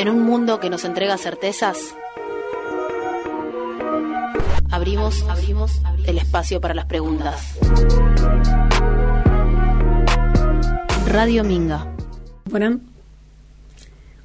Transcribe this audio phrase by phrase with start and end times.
[0.00, 1.94] En un mundo que nos entrega certezas,
[4.70, 5.72] abrimos, abrimos
[6.06, 7.58] el espacio para las preguntas.
[11.06, 11.86] Radio Minga.
[12.46, 12.80] Bueno.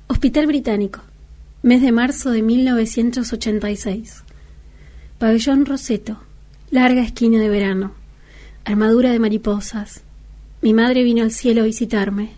[0.07, 1.01] Hospital Británico.
[1.61, 4.23] Mes de marzo de 1986.
[5.19, 6.21] Pabellón Roseto.
[6.71, 7.91] Larga esquina de verano.
[8.63, 10.03] Armadura de mariposas.
[10.61, 12.31] Mi madre vino al cielo a visitarme.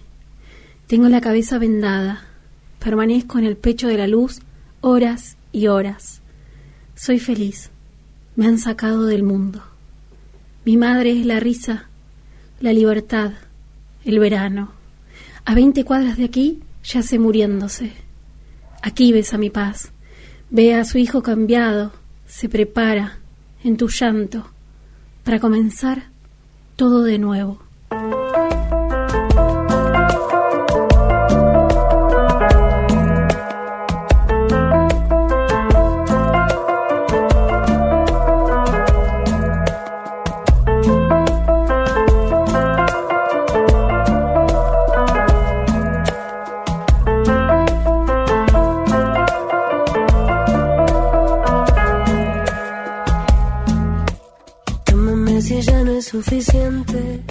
[0.87, 2.26] Tengo la cabeza vendada.
[2.87, 4.39] Permanezco en el pecho de la luz
[4.79, 6.21] horas y horas.
[6.95, 7.69] Soy feliz.
[8.37, 9.61] Me han sacado del mundo.
[10.63, 11.89] Mi madre es la risa,
[12.61, 13.33] la libertad,
[14.05, 14.71] el verano.
[15.43, 17.91] A veinte cuadras de aquí yace muriéndose.
[18.81, 19.91] Aquí ves a mi paz.
[20.49, 21.91] Ve a su hijo cambiado.
[22.25, 23.19] Se prepara,
[23.65, 24.49] en tu llanto,
[25.25, 26.03] para comenzar
[26.77, 27.66] todo de nuevo.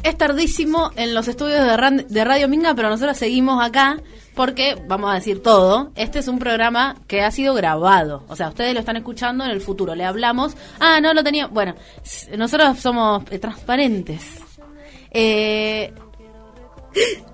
[0.02, 3.98] Es tardísimo en los estudios de, de Radio Minga, pero nosotros seguimos acá
[4.36, 8.22] porque, vamos a decir todo, este es un programa que ha sido grabado.
[8.28, 9.94] O sea, ustedes lo están escuchando en el futuro.
[9.94, 10.54] Le hablamos.
[10.78, 11.46] Ah, no lo tenía.
[11.46, 11.74] Bueno,
[12.36, 14.22] nosotros somos eh, transparentes.
[15.10, 15.90] Eh,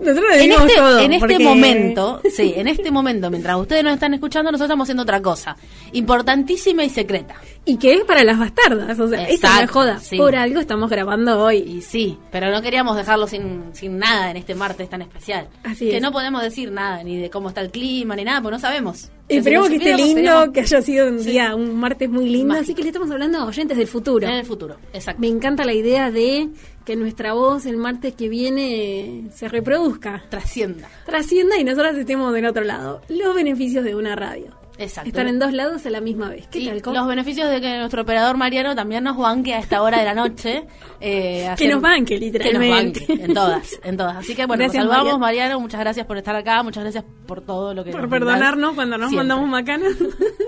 [0.01, 4.15] nosotros en este, todo, en este momento, sí, en este momento, mientras ustedes nos están
[4.15, 5.57] escuchando, nosotros estamos haciendo otra cosa,
[5.93, 7.37] importantísima y secreta.
[7.65, 10.01] Y que es para las bastardas, o sea, esta es joda.
[10.17, 11.59] Por algo estamos grabando hoy.
[11.59, 15.49] Y sí, pero no queríamos dejarlo sin, sin nada en este martes tan especial.
[15.63, 18.51] Así que no podemos decir nada, ni de cómo está el clima, ni nada, pues
[18.53, 19.11] no sabemos.
[19.29, 22.55] Esperemos que esté lindo, que haya sido un día, un martes muy lindo.
[22.55, 24.27] Así que le estamos hablando a oyentes del futuro.
[24.27, 25.21] En el futuro, exacto.
[25.21, 26.49] Me encanta la idea de
[26.84, 30.22] que nuestra voz el martes que viene se reproduzca.
[30.28, 30.88] Trascienda.
[31.06, 33.03] Trascienda y nosotros estemos del otro lado.
[33.09, 34.62] Los beneficios de una radio.
[34.78, 35.09] Exacto.
[35.09, 36.47] Estar en dos lados a la misma vez.
[36.48, 39.98] ¿Qué tal, Los beneficios de que nuestro operador Mariano también nos banque a esta hora
[39.98, 40.65] de la noche.
[41.00, 43.06] Eh, que nos banque, literalmente.
[43.06, 44.16] Que nos banque, en todas, en todas.
[44.16, 45.60] Así que bueno, nos salvamos, Mariano.
[45.60, 46.62] Muchas gracias por estar acá.
[46.62, 49.92] Muchas gracias por todo lo que Por perdonarnos cuando nos mandamos macanas.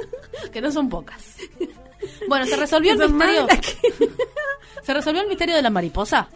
[0.52, 1.36] que no son pocas.
[2.28, 3.46] Bueno, se resolvió el misterio.
[4.82, 6.28] ¿Se resolvió el misterio de la mariposa?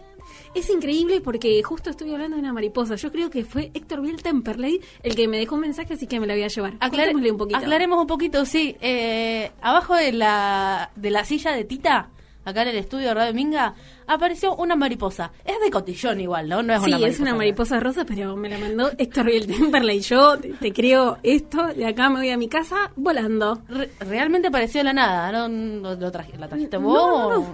[0.55, 2.97] Es increíble porque justo estoy hablando de una mariposa.
[2.97, 6.19] Yo creo que fue Héctor Biel Temperley el que me dejó un mensaje, así que
[6.21, 6.75] me la voy a llevar.
[6.81, 7.59] Aclarémosle un poquito.
[7.59, 8.77] Aclaremos un poquito, sí.
[8.81, 12.09] Eh, abajo de la, de la silla de Tita,
[12.48, 13.75] acá en el estudio de Radio Minga,
[14.06, 15.32] apareció una mariposa.
[15.44, 16.62] Es de cotillón igual, ¿no?
[16.62, 17.14] No es sí, una mariposa.
[17.14, 20.00] es una mariposa rosa, pero me la mandó Héctor Biel Temperley.
[20.00, 23.62] Yo te, creo esto, de acá me voy a mi casa volando.
[24.00, 25.48] realmente apareció de la nada, ¿no?
[25.48, 26.10] ¿Lo, ¿La
[26.48, 27.44] trajiste vos?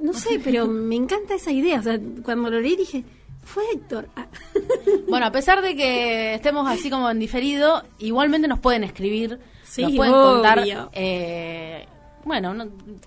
[0.00, 1.78] No sé, pero me encanta esa idea.
[1.78, 3.04] O sea, cuando lo leí dije,
[3.44, 4.08] fue Héctor.
[4.16, 4.26] Ah.
[5.08, 9.82] Bueno, a pesar de que estemos así como en diferido, igualmente nos pueden escribir, sí,
[9.82, 10.64] nos pueden contar.
[10.92, 11.86] Eh,
[12.24, 12.54] bueno,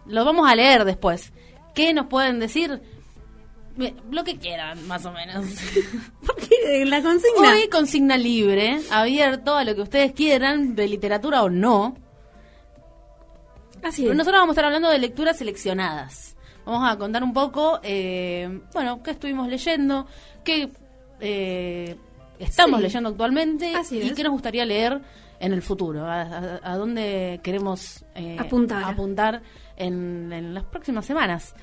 [0.05, 1.31] lo vamos a leer después.
[1.73, 2.81] ¿Qué nos pueden decir?
[4.09, 5.45] Lo que quieran, más o menos.
[6.25, 7.51] Porque la consigna.
[7.51, 11.97] Hoy consigna libre, abierto a lo que ustedes quieran, de literatura o no.
[13.83, 14.15] Así es.
[14.15, 16.35] Nosotros vamos a estar hablando de lecturas seleccionadas.
[16.65, 20.07] Vamos a contar un poco, eh, bueno, qué estuvimos leyendo,
[20.43, 20.71] qué
[21.19, 21.95] eh,
[22.39, 25.01] estamos leyendo actualmente y qué nos gustaría leer
[25.45, 29.41] en el futuro, a, dónde queremos eh, apuntar, apuntar
[29.77, 31.55] en, en, las próximas semanas.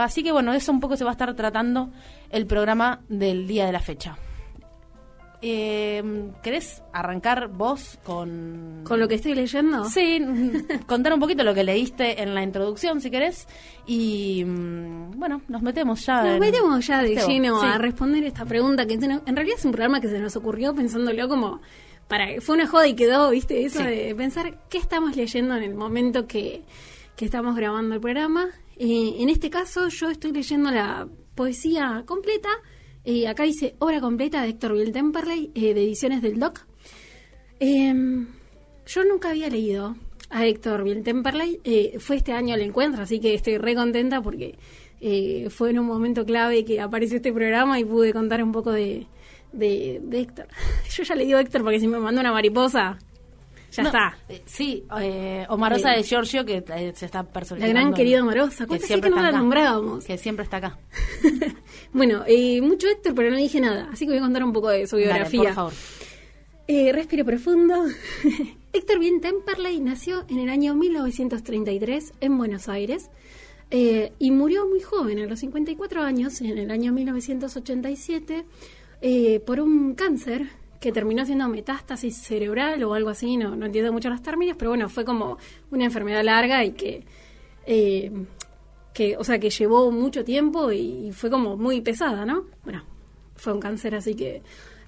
[0.00, 1.90] así que bueno, eso un poco se va a estar tratando
[2.30, 4.16] el programa del día de la fecha.
[5.46, 6.02] Eh,
[6.42, 8.80] ¿Querés arrancar vos con...
[8.82, 9.84] ¿Con lo que estoy leyendo?
[9.90, 10.18] Sí,
[10.86, 13.46] contar un poquito lo que leíste en la introducción, si querés.
[13.86, 16.24] Y mm, bueno, nos metemos ya.
[16.24, 20.00] Nos metemos ya de lleno a responder esta pregunta que en realidad es un programa
[20.00, 21.60] que se nos ocurrió pensándolo como...
[22.08, 23.64] Para, fue una joda y quedó, ¿viste?
[23.64, 26.62] Eso de pensar qué estamos leyendo en el momento que,
[27.16, 28.48] que estamos grabando el programa.
[28.76, 32.50] Eh, en este caso yo estoy leyendo la poesía completa
[33.04, 36.60] eh, acá dice obra completa de Héctor Bill Temperley, eh, de Ediciones del Doc.
[37.60, 38.26] Em,
[38.86, 39.94] yo nunca había leído
[40.30, 41.60] a Héctor Bill Temperley.
[41.64, 44.56] Eh, fue este año el encuentro, así que estoy re contenta porque
[45.50, 49.06] fue en un momento clave que apareció este programa y pude contar un poco de,
[49.54, 50.46] de, Héctor.
[50.90, 52.98] Yo ya le digo Héctor porque si me mandó una mariposa,
[53.72, 54.16] ya está.
[54.46, 54.84] sí,
[55.48, 56.62] Omarosa de Giorgio que
[56.94, 57.74] se está personificando.
[57.74, 60.04] La gran querida Omarosa, que siempre que no la nombrábamos?
[60.04, 60.78] Que siempre está acá.
[61.92, 64.68] Bueno, eh, mucho Héctor, pero no dije nada, así que voy a contar un poco
[64.68, 65.44] de su biografía.
[65.44, 65.72] por favor.
[66.66, 67.84] Eh, respiro profundo.
[68.72, 73.10] Héctor Bien Temperley nació en el año 1933 en Buenos Aires
[73.70, 78.44] eh, y murió muy joven, a los 54 años, en el año 1987,
[79.06, 80.46] eh, por un cáncer
[80.80, 84.70] que terminó siendo metástasis cerebral o algo así, no, no entiendo mucho los términos, pero
[84.70, 85.36] bueno, fue como
[85.70, 87.04] una enfermedad larga y que,
[87.66, 88.10] eh,
[88.94, 92.46] que o sea, que llevó mucho tiempo y, fue como muy pesada, ¿no?
[92.64, 92.82] Bueno,
[93.36, 94.40] fue un cáncer, así que...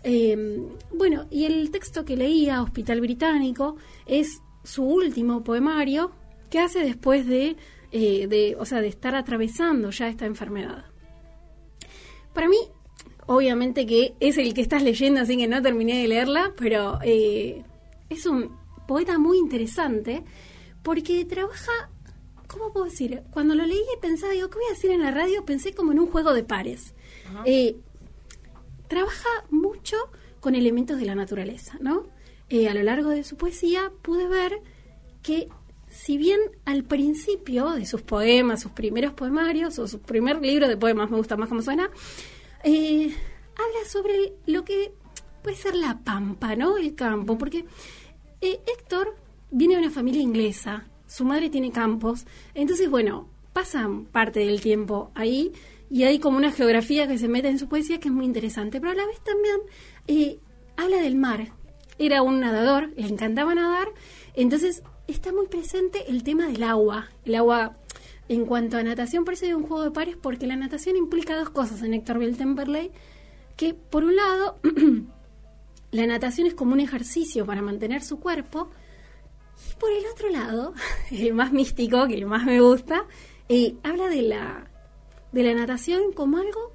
[0.02, 3.76] Eh, bueno, y el texto que leía, Hospital Británico,
[4.06, 6.10] es su último poemario
[6.48, 7.58] que hace después de,
[7.92, 10.86] de, o sea, de estar atravesando ya esta enfermedad.
[12.32, 12.56] Para mí,
[13.26, 17.64] obviamente que es el que estás leyendo, así que no terminé de leerla, pero eh,
[18.08, 18.56] es un
[18.86, 20.22] poeta muy interesante
[20.82, 21.90] porque trabaja,
[22.46, 23.22] ¿cómo puedo decir?
[23.30, 25.44] Cuando lo leí y pensaba, digo, ¿qué voy a decir en la radio?
[25.44, 26.94] Pensé como en un juego de pares.
[27.44, 27.76] Eh,
[28.88, 29.96] trabaja mucho
[30.40, 32.06] con elementos de la naturaleza, ¿no?
[32.48, 34.60] Eh, a lo largo de su poesía pude ver
[35.22, 35.48] que
[35.88, 40.76] si bien al principio de sus poemas, sus primeros poemarios o su primer libro de
[40.76, 41.90] poemas, me gusta más cómo suena,
[42.66, 43.14] eh,
[43.54, 44.92] habla sobre lo que
[45.42, 46.76] puede ser la pampa, ¿no?
[46.76, 47.64] El campo, porque
[48.40, 49.16] eh, Héctor
[49.52, 55.12] viene de una familia inglesa, su madre tiene campos, entonces, bueno, pasan parte del tiempo
[55.14, 55.52] ahí
[55.88, 58.80] y hay como una geografía que se mete en su poesía que es muy interesante,
[58.80, 59.56] pero a la vez también
[60.08, 60.40] eh,
[60.76, 61.52] habla del mar.
[62.00, 63.86] Era un nadador, le encantaba nadar,
[64.34, 67.76] entonces está muy presente el tema del agua, el agua
[68.28, 71.50] en cuanto a natación, por eso un juego de pares, porque la natación implica dos
[71.50, 72.90] cosas en Héctor Bill Temperley,
[73.56, 74.58] que por un lado,
[75.92, 78.70] la natación es como un ejercicio para mantener su cuerpo,
[79.70, 80.74] y por el otro lado,
[81.10, 83.04] el más místico, que el más me gusta,
[83.48, 84.70] eh, habla de la,
[85.32, 86.72] de la natación como algo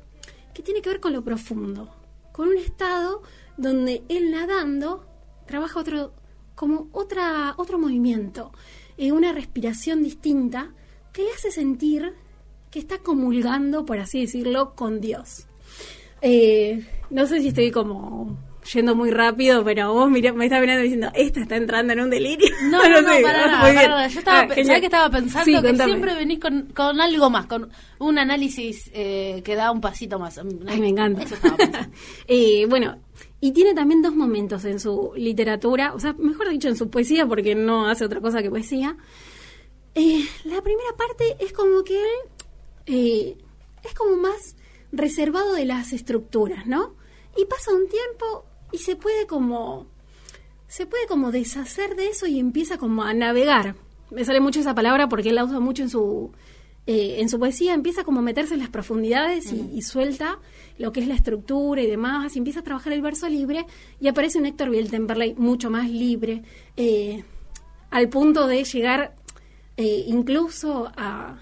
[0.53, 1.89] que tiene que ver con lo profundo,
[2.31, 3.23] con un estado
[3.57, 5.05] donde él nadando
[5.45, 6.13] trabaja otro,
[6.55, 8.51] como otra, otro movimiento,
[8.97, 10.73] eh, una respiración distinta,
[11.11, 12.13] que le hace sentir
[12.69, 15.45] que está comulgando, por así decirlo, con Dios.
[16.21, 18.37] Eh, no sé si estoy como
[18.73, 22.49] yendo muy rápido, pero vos me estás mirando diciendo, esta está entrando en un delirio.
[22.69, 25.61] No, no, no, para, nada, Yo estaba, ah, que estaba pensando?
[25.61, 27.69] que siempre venís con, con, algo más, con
[27.99, 30.39] un análisis eh, que da un pasito más.
[30.67, 31.23] Ay, me encanta.
[32.27, 32.97] eh, bueno,
[33.39, 37.25] y tiene también dos momentos en su literatura, o sea, mejor dicho, en su poesía,
[37.25, 38.95] porque no hace otra cosa que poesía,
[39.95, 42.19] eh, la primera parte es como que él
[42.85, 43.37] eh,
[43.83, 44.55] es como más
[44.91, 46.95] reservado de las estructuras, ¿no?
[47.37, 49.87] Y pasa un tiempo y se puede como
[50.67, 53.75] se puede como deshacer de eso y empieza como a navegar.
[54.09, 56.31] Me sale mucho esa palabra porque él la usa mucho en su
[56.87, 57.73] eh, en su poesía.
[57.73, 60.39] Empieza como a meterse en las profundidades y, suelta
[60.77, 62.35] lo que es la estructura y demás.
[62.35, 63.65] Y empieza a trabajar el verso libre
[63.99, 66.43] y aparece un Héctor Temperley mucho más libre
[67.91, 69.15] al punto de llegar
[69.81, 71.39] eh, incluso a,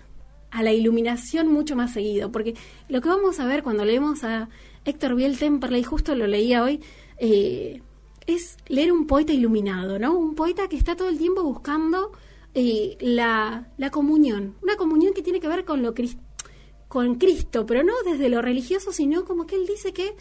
[0.62, 2.56] la iluminación mucho más seguido, porque
[2.88, 4.48] lo que vamos a ver cuando leemos a
[4.86, 6.80] Héctor Biel Temperley, justo lo leía hoy,
[7.18, 7.82] eh,
[8.28, 10.18] es leer un poeta iluminado, ¿no?
[10.18, 12.14] Un poeta que está todo el tiempo buscando
[12.54, 15.94] eh, la, la, comunión, una comunión que tiene que ver con lo
[16.88, 20.16] con Cristo, pero no desde lo religioso, sino como que él dice que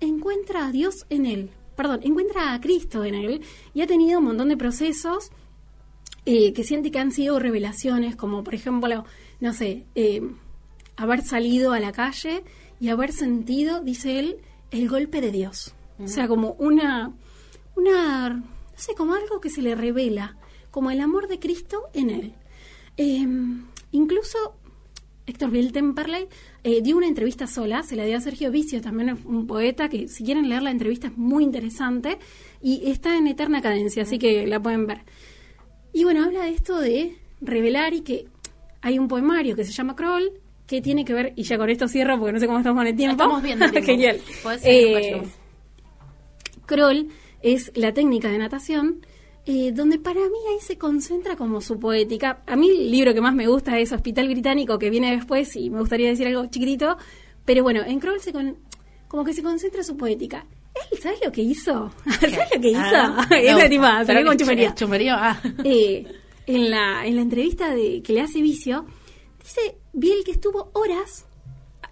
[0.00, 4.24] encuentra a Dios en él, perdón, encuentra a Cristo en él y ha tenido un
[4.24, 5.30] montón de procesos
[6.26, 9.04] eh, que siente que han sido revelaciones, como por ejemplo,
[9.40, 10.22] no sé, eh,
[10.96, 12.42] haber salido a la calle
[12.80, 14.38] y haber sentido, dice él,
[14.70, 15.74] el golpe de Dios.
[15.98, 17.14] O sea, como una,
[17.76, 20.36] una, no sé, como algo que se le revela,
[20.70, 22.34] como el amor de Cristo en él.
[22.96, 24.56] Em, incluso
[25.26, 26.28] Héctor Bill Temperley
[26.64, 30.08] eh, dio una entrevista sola, se la dio a Sergio Vicio, también un poeta, que
[30.08, 32.18] si quieren leer la entrevista es muy interesante
[32.60, 35.02] y está en eterna cadencia, así que la pueden ver.
[35.96, 38.26] Y bueno, habla de esto de revelar y que
[38.82, 40.30] hay un poemario que se llama Kroll,
[40.66, 42.86] que tiene que ver, y ya con esto cierro porque no sé cómo estamos con
[42.86, 43.12] el tiempo.
[43.12, 44.20] Estamos bien Genial.
[44.62, 45.22] Eh,
[46.66, 47.08] Kroll
[47.40, 49.06] es la técnica de natación,
[49.46, 52.42] eh, donde para mí ahí se concentra como su poética.
[52.46, 55.70] A mí el libro que más me gusta es Hospital Británico, que viene después, y
[55.70, 56.98] me gustaría decir algo chiquitito,
[57.46, 58.58] pero bueno, en Kroll se con,
[59.08, 60.44] como que se concentra su poética.
[60.90, 61.92] ¿Él sabes lo que hizo?
[62.20, 62.80] ¿Sabes lo que hizo?
[62.82, 64.74] Ah, es la tipa, salió con chumería.
[64.74, 65.42] chumería ah.
[65.64, 66.04] eh,
[66.46, 68.86] en, la, en la entrevista de, que le hace Vicio,
[69.42, 71.26] dice Biel que estuvo horas,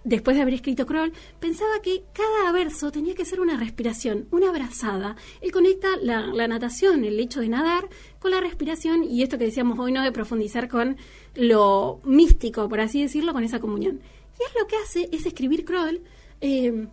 [0.03, 4.49] después de haber escrito Kroll, pensaba que cada verso tenía que ser una respiración, una
[4.49, 5.15] abrazada.
[5.41, 7.89] Él conecta la, la natación, el hecho de nadar,
[8.19, 10.03] con la respiración y esto que decíamos hoy, ¿no?
[10.03, 10.97] De profundizar con
[11.33, 13.99] lo místico, por así decirlo, con esa comunión.
[14.39, 16.01] Y es lo que hace es escribir Kroll
[16.41, 16.87] eh,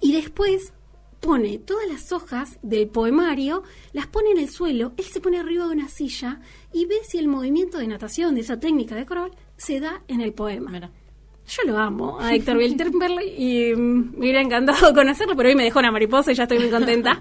[0.00, 0.72] y después
[1.26, 5.66] pone todas las hojas del poemario, las pone en el suelo, él se pone arriba
[5.66, 6.40] de una silla
[6.72, 10.20] y ve si el movimiento de natación de esa técnica de Kroll se da en
[10.20, 10.70] el poema.
[11.48, 15.64] Yo lo amo a Héctor Wilterberly y mm, me hubiera encantado conocerlo, pero hoy me
[15.64, 17.20] dejó una mariposa y ya estoy muy contenta.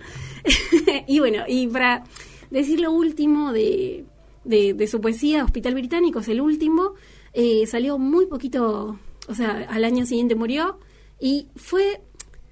[1.07, 2.03] y bueno, y para
[2.51, 4.05] decir lo último de,
[4.43, 6.93] de, su poesía, Hospital Británico es el último,
[7.33, 10.77] eh, salió muy poquito, o sea, al año siguiente murió
[11.19, 12.01] y fue,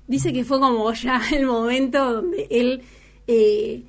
[0.07, 2.81] dice que fue como ya el momento donde él...
[3.27, 3.83] Eh,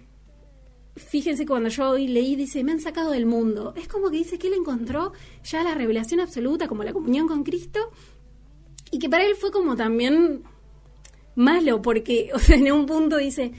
[0.96, 3.74] fíjense cuando yo hoy leí, dice, me han sacado del mundo.
[3.76, 7.42] Es como que dice que él encontró ya la revelación absoluta, como la comunión con
[7.42, 7.90] Cristo,
[8.90, 10.42] y que para él fue como también
[11.34, 13.52] malo, porque, o sea, en un punto dice,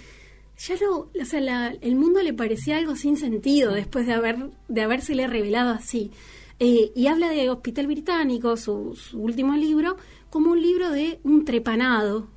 [0.57, 4.81] ya lo, o sea, el mundo le parecía algo sin sentido después de haber, de
[4.81, 6.11] habérsele revelado así.
[6.59, 9.97] Eh, y habla de Hospital Británico, su, su último libro,
[10.29, 12.29] como un libro de un trepanado,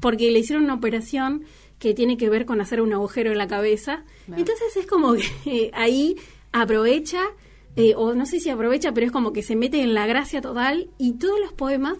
[0.00, 1.44] porque le hicieron una operación
[1.78, 4.04] que tiene que ver con hacer un agujero en la cabeza.
[4.26, 6.16] Entonces es como que eh, ahí
[6.52, 7.22] aprovecha,
[7.76, 10.40] eh, o no sé si aprovecha, pero es como que se mete en la gracia
[10.40, 11.98] total y todos los poemas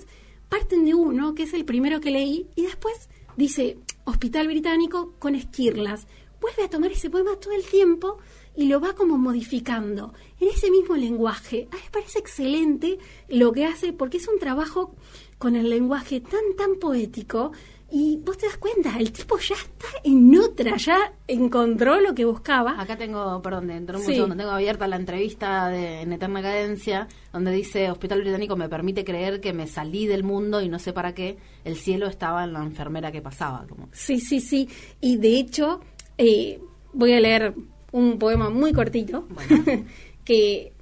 [0.49, 5.35] parten de uno, que es el primero que leí, y después dice Hospital Británico con
[5.35, 6.07] esquirlas.
[6.41, 8.19] Vuelve a tomar ese poema todo el tiempo
[8.57, 11.69] y lo va como modificando en ese mismo lenguaje.
[11.71, 14.95] A mí me parece excelente lo que hace porque es un trabajo
[15.39, 17.53] con el lenguaje tan, tan poético
[17.91, 22.27] y vos te das cuenta, el tipo ya está en otra, ya encontró lo que
[22.27, 22.79] buscaba.
[22.79, 27.51] Acá tengo, perdón, dentro de un tengo abierta la entrevista de, en Eterna Cadencia, donde
[27.51, 31.15] dice, Hospital Británico me permite creer que me salí del mundo y no sé para
[31.15, 33.67] qué, el cielo estaba en la enfermera que pasaba.
[33.67, 33.89] Como.
[33.93, 34.69] Sí, sí, sí.
[35.01, 35.81] Y de hecho,
[36.19, 36.61] eh,
[36.93, 37.55] voy a leer
[37.93, 39.27] un poema muy cortito,
[40.27, 40.73] que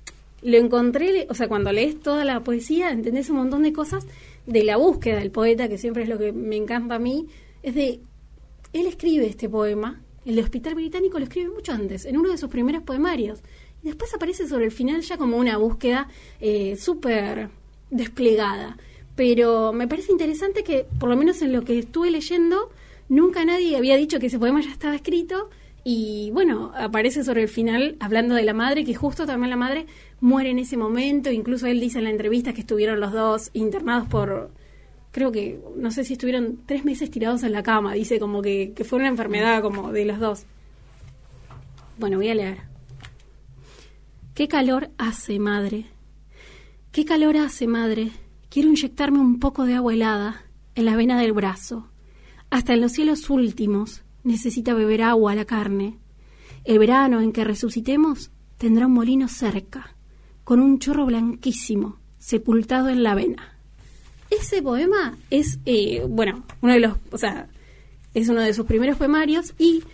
[0.43, 4.07] lo encontré, o sea, cuando lees toda la poesía, entendés un montón de cosas
[4.47, 7.27] de la búsqueda del poeta, que siempre es lo que me encanta a mí,
[7.63, 8.01] es de,
[8.73, 12.39] él escribe este poema, el de Hospital Británico lo escribe mucho antes, en uno de
[12.39, 13.41] sus primeros poemarios,
[13.83, 16.09] y después aparece sobre el final ya como una búsqueda
[16.41, 17.51] eh, súper
[17.91, 18.77] desplegada.
[19.15, 22.71] Pero me parece interesante que, por lo menos en lo que estuve leyendo,
[23.09, 25.49] nunca nadie había dicho que ese poema ya estaba escrito,
[25.89, 29.87] y bueno, aparece sobre el final hablando de la madre, que justo también la madre
[30.19, 31.31] muere en ese momento.
[31.31, 34.51] Incluso él dice en la entrevista que estuvieron los dos internados por,
[35.13, 37.95] creo que, no sé si estuvieron tres meses tirados en la cama.
[37.95, 40.47] Dice como que, que fue una enfermedad como de los dos.
[41.99, 42.59] Bueno, voy a leer.
[44.35, 45.87] ¿Qué calor hace, madre?
[46.91, 48.11] ¿Qué calor hace, madre?
[48.51, 51.87] Quiero inyectarme un poco de agua helada en la vena del brazo.
[52.51, 55.99] Hasta en los cielos últimos necesita beber agua la carne.
[56.65, 59.95] El verano en que resucitemos tendrá un molino cerca
[60.45, 63.57] con un chorro blanquísimo sepultado en la vena.
[64.31, 67.49] Ese poema es, eh, bueno, uno de los, o sea,
[68.15, 69.85] es uno de sus primeros poemarios y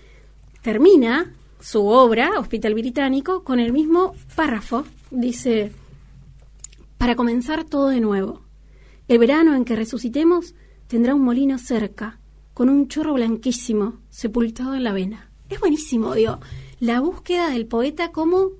[0.63, 4.85] termina su obra, Hospital Británico, con el mismo párrafo.
[5.11, 5.73] Dice,
[6.97, 8.43] para comenzar todo de nuevo,
[9.09, 10.55] el verano en que resucitemos
[10.87, 12.19] tendrá un molino cerca,
[12.55, 15.31] con un chorro blanquísimo sepultado en la vena.
[15.49, 16.39] Es buenísimo, digo,
[16.81, 18.51] la búsqueda del poeta como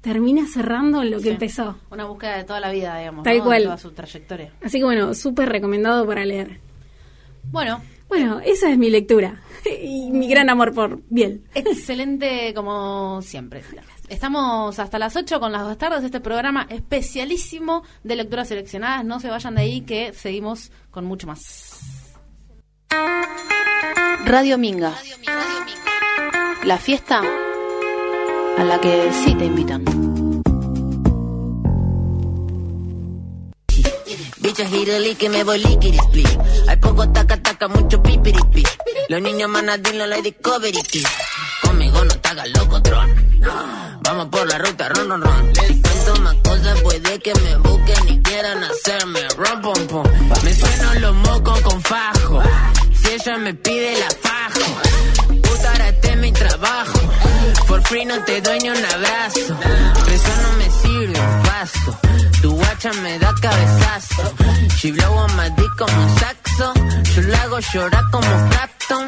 [0.00, 1.76] termina cerrando lo que empezó.
[1.90, 3.24] Una búsqueda de toda la vida, digamos.
[3.24, 3.60] Tal cual.
[3.62, 4.52] De toda su trayectoria.
[4.62, 6.60] Así que bueno, súper recomendado para leer.
[7.50, 7.82] Bueno.
[8.08, 9.40] Bueno, esa es mi lectura
[9.82, 11.44] y mi gran amor por Biel.
[11.54, 13.62] Excelente como siempre.
[14.08, 19.04] Estamos hasta las 8 con las dos tardes de este programa especialísimo de lecturas seleccionadas.
[19.04, 21.99] No se vayan de ahí que seguimos con mucho más.
[24.24, 24.94] Radio Minga.
[26.64, 27.22] La fiesta
[28.56, 29.84] a la que sí te invitan.
[34.38, 36.28] Bicho giroli que me voy liquid split.
[36.68, 38.62] Hay poco taca taca, mucho pipiripi.
[39.08, 40.78] Los niños manadín la discovery
[41.62, 43.40] Conmigo no te hagas loco, tron.
[44.02, 45.54] Vamos por la ruta, ron, ron, ron.
[45.54, 50.04] Si cuento más cosas, puede que me busquen y quieran hacerme ron, pom, pom.
[50.44, 52.42] Me sueno los mocos con fajo.
[52.94, 55.40] Si ella me pide la fajo.
[55.42, 56.98] Puta, este mi trabajo.
[57.68, 59.56] Por free no te doy un abrazo.
[60.06, 60.69] Me
[61.00, 61.98] sirve, paso.
[62.42, 64.22] Tu guacha me da cabezazo.
[64.76, 66.72] She blow on my dick como saxo.
[67.14, 69.06] Yo la hago llorar como Clapton.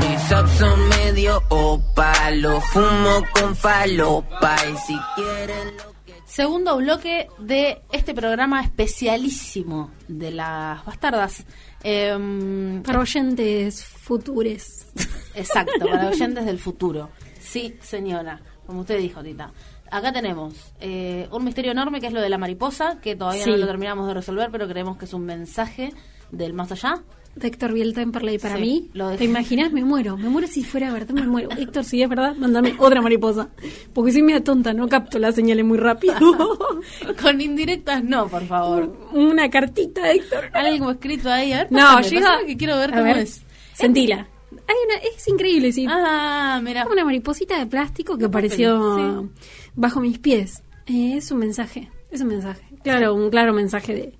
[0.00, 2.30] Mis ups son medio opa.
[2.32, 4.56] Lo fumo con falopa.
[4.66, 5.94] Y si quieren lo
[6.26, 11.44] Segundo bloque de este programa especialísimo de las bastardas.
[11.82, 14.86] Eh, para oyentes futures.
[15.34, 17.10] Exacto, para oyentes del futuro.
[17.38, 19.52] Sí, señora, como usted dijo, Tita.
[19.90, 23.56] Acá tenemos eh, un misterio enorme que es lo de la mariposa, que todavía no
[23.56, 25.92] lo terminamos de resolver, pero creemos que es un mensaje
[26.32, 27.02] del más allá.
[27.36, 28.90] de Héctor Biel Temperley para Sí, mí.
[28.92, 29.10] lo.
[29.16, 29.72] ¿Te imaginas?
[29.72, 30.16] Me muero.
[30.16, 31.48] Me muero si fuera verdad, me muero.
[31.56, 33.48] Héctor, si es verdad, mándame otra mariposa.
[33.92, 36.14] Porque soy media tonta, no capto las señales muy rápido.
[37.22, 38.96] Con indirectas no, por favor.
[39.12, 40.44] Una cartita, Héctor.
[40.52, 42.38] Algo escrito ahí, a ver, No, llega.
[42.46, 43.42] que quiero ver A cómo ver, es.
[43.74, 44.28] Sentila.
[44.66, 45.86] Hay una, es increíble, sí.
[45.88, 46.82] Ah, mira.
[46.84, 49.28] Como una mariposita de plástico que apareció
[49.74, 50.62] bajo mis pies.
[50.86, 52.62] Eh, es un mensaje, es un mensaje.
[52.82, 54.12] Claro, un claro mensaje de,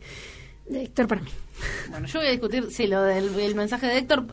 [0.67, 1.31] de Héctor para mí.
[1.91, 4.27] Bueno, yo voy a discutir, sí, lo del el mensaje de Héctor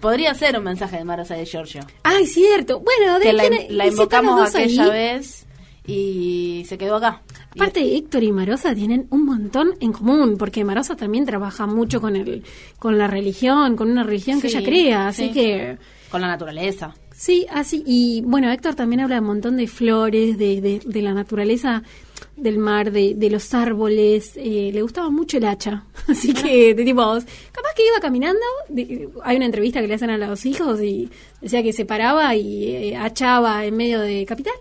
[0.00, 1.82] podría ser un mensaje de Marosa de Giorgio.
[2.02, 2.80] Ay, cierto.
[2.80, 5.46] Bueno, de Que la, los invocamos aquella ahí, vez
[5.86, 7.22] y se quedó acá.
[7.50, 12.14] Aparte, Héctor y Marosa tienen un montón en común, porque Marosa también trabaja mucho con
[12.14, 12.44] el,
[12.78, 15.32] con la religión, con una religión que ella crea, así sí.
[15.32, 15.78] que
[16.10, 16.94] con la naturaleza.
[17.24, 17.82] Sí, así.
[17.84, 21.82] Y bueno, Héctor también habla un montón de flores, de, de, de la naturaleza
[22.36, 24.32] del mar, de, de los árboles.
[24.36, 27.02] eh, le gustaba mucho el hacha, así que de tipo,
[27.52, 28.44] capaz que iba caminando.
[28.68, 31.10] de- hay una entrevista que le hacen a los hijos y
[31.40, 34.54] decía que se paraba y eh, hachaba en medio de capital.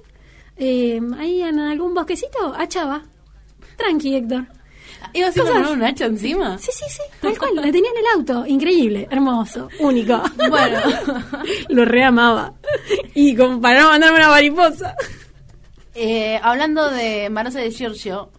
[0.57, 3.03] Eh, ahí en algún bosquecito, hachaba.
[3.77, 4.47] Tranqui, Héctor.
[5.13, 6.57] ¿Ibas a ir Cosas- con un hacha encima?
[6.57, 7.55] Sí, sí, sí, tal cual.
[7.55, 8.45] La tenía en el auto.
[8.45, 10.21] Increíble, hermoso, único.
[10.49, 10.79] Bueno.
[11.69, 12.53] Lo reamaba.
[13.13, 14.95] Y como para no mandarme una mariposa.
[15.95, 18.29] Eh, hablando de Marosa de Giorgio,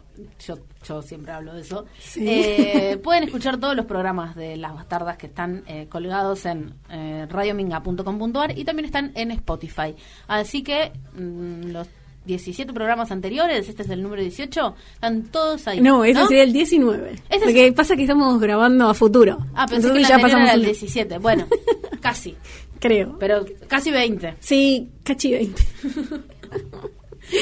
[0.47, 2.23] yo, yo siempre hablo de eso, Sí.
[2.29, 7.27] eh, pueden escuchar todos los programas de Las Bastardas que están eh, colgados en eh,
[7.29, 9.95] radiominga.com.ar y también están en Spotify.
[10.29, 11.89] Así que mm, los
[12.29, 15.81] 17 programas anteriores, este es el número 18, están todos ahí.
[15.81, 17.23] No, ese sería el 19.
[17.31, 19.39] Ese Lo que pasa es que estamos grabando a futuro.
[19.55, 20.63] Ah, pensé Entonces que ya pasamos una.
[20.63, 21.19] 17.
[21.19, 21.47] Bueno,
[22.01, 22.37] casi,
[22.79, 23.17] Creo.
[23.19, 24.37] pero casi 20.
[24.39, 25.63] Sí, cachi 20.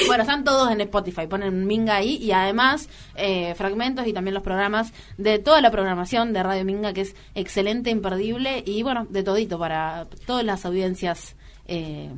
[0.05, 4.43] Bueno, están todos en Spotify, ponen Minga ahí y además eh, fragmentos y también los
[4.43, 9.23] programas de toda la programación de Radio Minga que es excelente, imperdible y bueno, de
[9.23, 12.09] todito para todas las audiencias eh,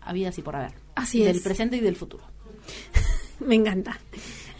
[0.00, 0.81] habidas y por haber.
[0.94, 1.42] Así Del es.
[1.42, 2.24] presente y del futuro.
[3.40, 3.98] Me encanta.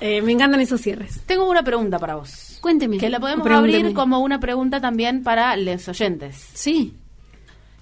[0.01, 1.21] Eh, me encantan esos cierres.
[1.27, 2.59] Tengo una pregunta para vos.
[2.61, 2.99] Cuénteme.
[2.99, 3.79] Que la podemos Pregúnteme.
[3.79, 6.37] abrir como una pregunta también para los oyentes.
[6.55, 6.97] Sí.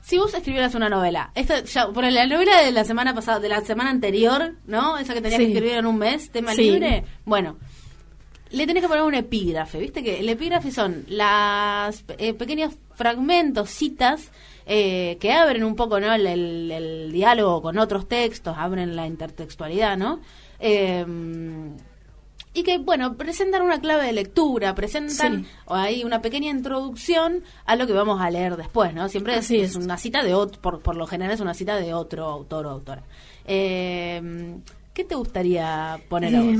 [0.02, 3.48] Si vos escribieras una novela, esta ya, por la novela de la semana pasada, de
[3.48, 4.98] la semana anterior, ¿no?
[4.98, 5.46] Esa que tenías Sí.
[5.46, 6.62] que escribir en un mes, tema Sí.
[6.64, 7.04] libre.
[7.24, 7.56] Bueno,
[8.50, 10.02] le tenés que poner un epígrafe, ¿viste?
[10.02, 14.30] Que el epígrafe son las eh, pequeños fragmentos, citas,
[14.66, 16.12] eh, que abren un poco, ¿no?
[16.12, 20.20] El, el- el diálogo con otros textos, abren la intertextualidad, ¿no?
[20.58, 21.04] Eh,
[22.52, 25.50] y que, bueno, presentan una clave de lectura, presentan Sí.
[25.66, 29.08] o hay una pequeña introducción a lo que vamos a leer después, ¿no?
[29.08, 31.94] Siempre es, es una cita de otro, por, por lo general es una cita de
[31.94, 33.04] otro autor o autora.
[33.46, 34.56] Eh,
[34.92, 36.56] ¿Qué te gustaría poner a vos?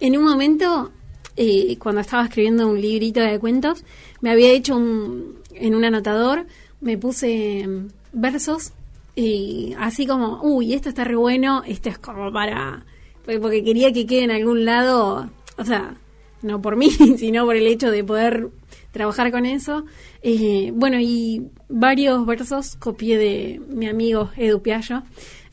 [0.00, 0.90] en un momento,
[1.36, 3.84] eh, cuando estaba escribiendo un librito de cuentos,
[4.20, 6.46] me había hecho un, en un anotador,
[6.80, 8.72] me puse mm, versos
[9.14, 12.84] y así como, uy, esto está re bueno, esto es como para...
[13.24, 15.96] Porque quería que quede en algún lado, o sea,
[16.42, 18.50] no por mí, sino por el hecho de poder
[18.92, 19.84] trabajar con eso.
[20.22, 25.02] Eh, bueno, y varios versos copié de mi amigo Edu Piaggio,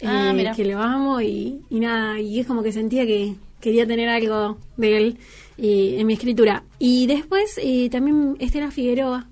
[0.06, 3.88] Ah, eh, que lo amo y, y nada, y es como que sentía que quería
[3.88, 5.18] tener algo de él
[5.58, 6.64] eh, en mi escritura.
[6.80, 9.28] Y después eh, también Estela Figueroa,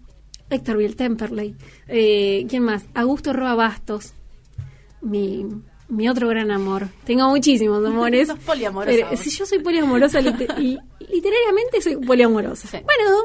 [0.52, 1.56] Héctor Biel Temperley,
[1.88, 2.84] eh, ¿quién más?
[2.94, 4.14] Augusto Roa Bastos,
[5.02, 5.46] mi,
[5.88, 6.88] mi otro gran amor.
[7.06, 8.28] Tengo muchísimos amores.
[8.30, 10.78] Sos poliamorosa pero si yo soy poliamorosa, lite- y-
[11.12, 12.68] literariamente soy poliamorosa.
[12.68, 12.78] Sí.
[12.84, 13.18] Bueno,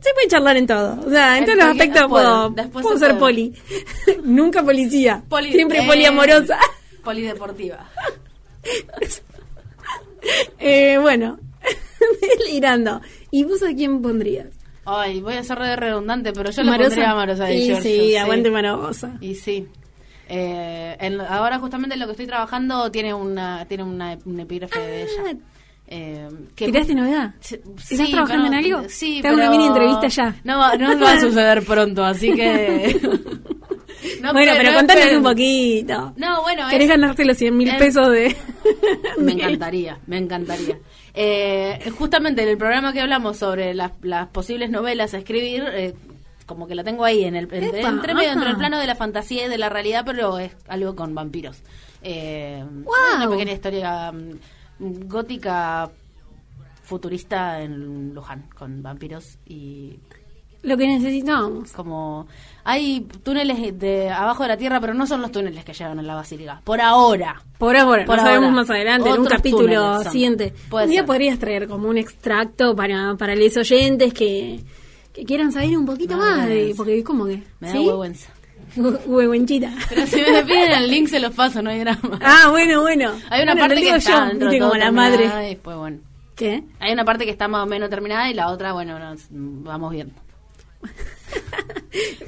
[0.00, 1.00] se puede charlar en todo.
[1.06, 3.20] O sea, en todos los aspectos puedo, puedo, ser puede.
[3.20, 3.54] poli.
[4.24, 5.22] Nunca policía.
[5.28, 6.58] Poli- siempre eh, poliamorosa.
[7.04, 7.88] Polideportiva.
[10.58, 11.38] Eh, bueno,
[12.40, 13.00] delirando.
[13.30, 14.48] ¿Y vos a quién pondrías?
[14.86, 16.88] Ay, voy a ser re redundante, pero yo le Marosa.
[16.90, 19.16] pondría a Marosa de Y Giorgio, sí, aguante Marosa.
[19.20, 19.66] Y sí.
[20.28, 24.78] Eh, en- ahora justamente en lo que estoy trabajando tiene una tiene una, un epígrafe
[24.80, 25.38] de Ah, ella.
[25.88, 27.34] Eh, que ¿Tiraste novedad?
[27.40, 27.60] Sí,
[27.92, 28.88] ¿Estás trabajando pero- en algo?
[28.88, 30.34] Sí, Te hago pero una mini entrevista ya.
[30.42, 33.00] No, va- no va a suceder pronto, así que...
[34.20, 36.12] No bueno, pero no contanos un poquito.
[36.16, 38.36] No, bueno, ¿Querés es- ganarte los 100 mil es- pesos de...?
[39.18, 40.78] Me encantaría, me encantaría.
[41.18, 45.94] Eh, justamente en el programa que hablamos sobre las, las posibles novelas a escribir, eh,
[46.44, 48.86] como que la tengo ahí, en el, entre, Epa, entre medio, entre el plano de
[48.86, 51.62] la fantasía y de la realidad, pero es algo con vampiros.
[52.02, 53.16] Eh, Guau.
[53.16, 55.90] Una pequeña historia mm, gótica
[56.82, 59.98] futurista en Luján, con vampiros y
[60.62, 61.72] Lo que necesitamos.
[61.72, 62.28] como
[62.68, 66.02] hay túneles de abajo de la tierra, pero no son los túneles que llevan a
[66.02, 66.60] la basílica.
[66.64, 67.40] Por ahora.
[67.58, 68.56] Por ahora, Por lo sabemos ahora.
[68.56, 70.52] más adelante, en un Otros capítulo siguiente.
[70.72, 71.06] Un día ser.
[71.06, 74.60] podrías traer como un extracto para, para los oyentes que,
[75.14, 76.76] que quieran saber un poquito más de, vergüenza.
[76.76, 78.30] porque es como que, Me da huevuenza.
[79.06, 79.70] Huehuenchita.
[79.88, 82.18] Pero si me piden el link se los paso, no hay drama.
[82.20, 83.12] Ah, bueno, bueno.
[83.30, 85.24] Hay una Bueno, parte que está yo, como la madre.
[85.24, 85.98] y después, bueno.
[86.34, 86.64] ¿Qué?
[86.80, 89.92] Hay una parte que está más o menos terminada y la otra, bueno, nos vamos
[89.92, 90.12] viendo.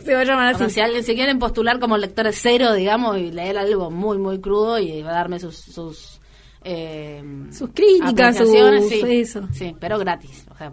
[0.04, 0.74] Se va a llamar O sea, así.
[0.76, 4.78] si alguien se quieren postular como lectores cero, digamos, y leer algo muy, muy crudo
[4.78, 5.56] y va a darme sus...
[5.56, 6.20] sus
[6.64, 9.46] eh, Sus críticas, sus- sí, eso.
[9.52, 10.44] Sí, pero gratis.
[10.50, 10.72] O sea,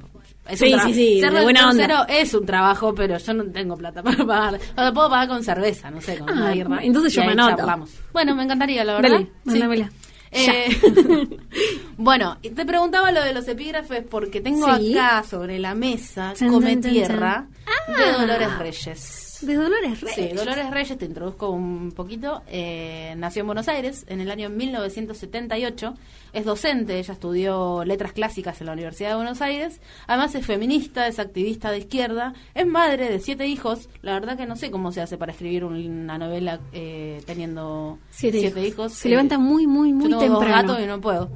[0.49, 2.05] es Sí, un tra- sí, sí, Ser de buena lector onda.
[2.07, 4.55] cero es un trabajo, pero yo no tengo plata para pagar.
[4.55, 7.57] O sea, puedo pagar con cerveza, no sé, con Ah, una entonces yo me anoto.
[7.57, 7.89] charlamos.
[8.13, 9.09] Bueno, me encantaría, la verdad.
[9.11, 9.31] Dale, Sí.
[9.45, 9.91] mándamela.
[10.31, 10.67] Eh,
[11.97, 17.47] bueno, te preguntaba lo de los epígrafes porque tengo acá sobre la mesa Come Tierra
[17.87, 18.17] de Ah.
[18.19, 19.21] Dolores Reyes.
[19.41, 20.15] De Dolores Reyes.
[20.31, 22.41] Sí, Dolores Reyes, te introduzco un poquito.
[22.47, 25.93] eh, nació en Buenos Aires en el año 1978.
[26.33, 29.81] Es docente, ella estudió letras clásicas en la Universidad de Buenos Aires.
[30.07, 32.33] Además es feminista, es activista de izquierda.
[32.53, 33.89] Es madre de siete hijos.
[34.01, 38.39] La verdad que no sé cómo se hace para escribir una novela eh, teniendo Siete,
[38.39, 38.69] siete, hijos.
[38.73, 38.93] hijos.
[38.93, 40.67] Se Eh, levanta muy, muy, muy yo tengo temprano.
[40.69, 41.29] dos gatos y no puedo.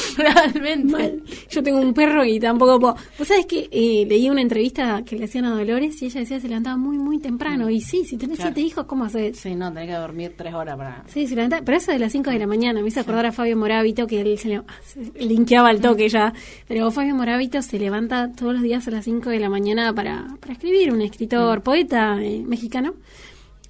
[0.16, 0.92] Realmente.
[0.92, 1.22] Mal.
[1.50, 2.96] Yo tengo un perro y tampoco puedo.
[3.18, 6.36] Vos sabés que eh, leí una entrevista que le hacían a Dolores y ella decía
[6.36, 7.68] que se levantaba muy, muy temprano.
[7.70, 8.52] Y sí, si tenés Claro.
[8.54, 9.38] siete hijos, ¿cómo haces?
[9.38, 11.04] Sí, no, tenés que dormir tres horas para...
[11.08, 11.62] Sí, se levantaba.
[11.64, 14.20] Pero eso de las 5 de la mañana me hizo acordar a Fabio Morábito que
[14.20, 16.32] él se, le, se linkeaba al toque ya.
[16.68, 20.26] Pero Fabio Morábito se levanta todos los días a las 5 de la mañana para,
[20.40, 20.92] para escribir.
[20.92, 22.94] Un escritor, poeta eh, mexicano.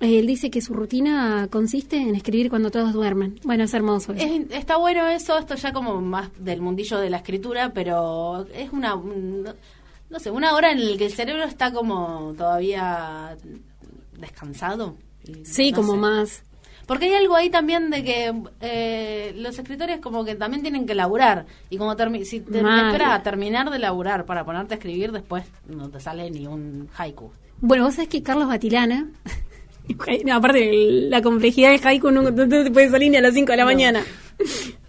[0.02, 3.38] Él dice que su rutina consiste en escribir cuando todos duermen.
[3.44, 4.12] Bueno, es hermoso.
[4.12, 4.24] eso.
[4.24, 8.72] Es- está bueno eso, esto ya como más del mundillo de la escritura, pero es
[8.72, 9.48] una, un-
[10.10, 13.36] no sé, una hora en la que el cerebro está como todavía
[14.18, 14.96] descansado.
[15.44, 15.98] Sí, no como sé.
[15.98, 16.42] más.
[16.86, 20.94] Porque hay algo ahí también de que eh, los escritores como que también tienen que
[20.96, 21.46] laburar.
[21.70, 22.86] Y como termi- si te Mal.
[22.86, 26.88] esperas a terminar de laburar para ponerte a escribir, después no te sale ni un
[26.96, 27.30] haiku.
[27.60, 29.08] Bueno, vos sabés que Carlos Batilana,
[30.24, 30.70] no, aparte
[31.08, 33.64] la complejidad del haiku no, no te puede salir ni a las 5 de la
[33.64, 33.70] No.
[33.70, 34.04] mañana.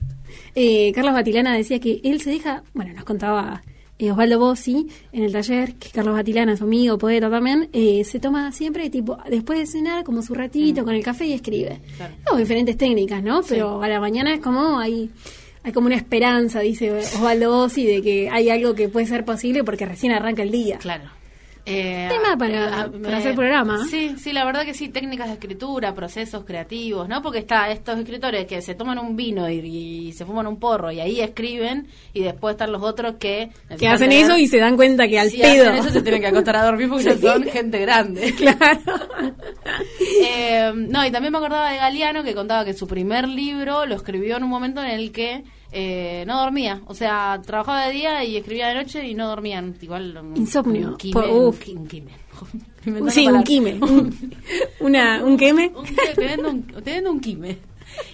[0.56, 3.64] Eh, Carlos Batilana decía que él se deja, bueno, nos contaba
[3.98, 8.20] eh, Osvaldo Bossi en el taller, que Carlos Batilana, su amigo, poeta también, eh, se
[8.20, 11.80] toma siempre, tipo, después de cenar, como su ratito con el café y escribe.
[11.80, 11.96] Mm.
[11.98, 12.14] Claro.
[12.32, 13.42] No, diferentes técnicas, ¿no?
[13.50, 15.10] Pero a la mañana es como hay...
[15.66, 19.64] Hay como una esperanza, dice Osvaldo Bossi, de que hay algo que puede ser posible
[19.64, 20.78] porque recién arranca el día.
[20.78, 21.06] Claro.
[21.65, 23.86] Eh, Tema para- a- para hacer programa.
[23.89, 27.21] Sí, sí, la verdad que sí, técnicas de escritura, procesos creativos, ¿no?
[27.21, 29.60] Porque está estos escritores que se toman un vino y,
[30.08, 33.49] y se fuman un porro y ahí escriben y después están los otros que...
[33.80, 35.69] Que hacen tener- eso y se dan cuenta que al si pedo.
[35.69, 37.21] hacen eso se tienen que acostar a dormir porque Sí.
[37.21, 38.34] son gente grande.
[38.38, 38.82] Claro.
[40.26, 43.95] Eh, no, y también me acordaba de Galeano que contaba que su primer libro lo
[43.95, 45.43] escribió en un momento en el que
[45.74, 46.82] eh, no dormía.
[46.86, 49.76] O sea, trabajaba de día y escribía de noche y no dormían.
[49.82, 50.90] Igual un, Insomnio.
[50.90, 51.68] Un quime, Por- un uf.
[51.68, 53.74] Inventando Sí, un quime.
[53.82, 54.34] Un,
[54.80, 55.72] una, un queme.
[55.76, 57.58] Un te, vendo un, te vendo un quime.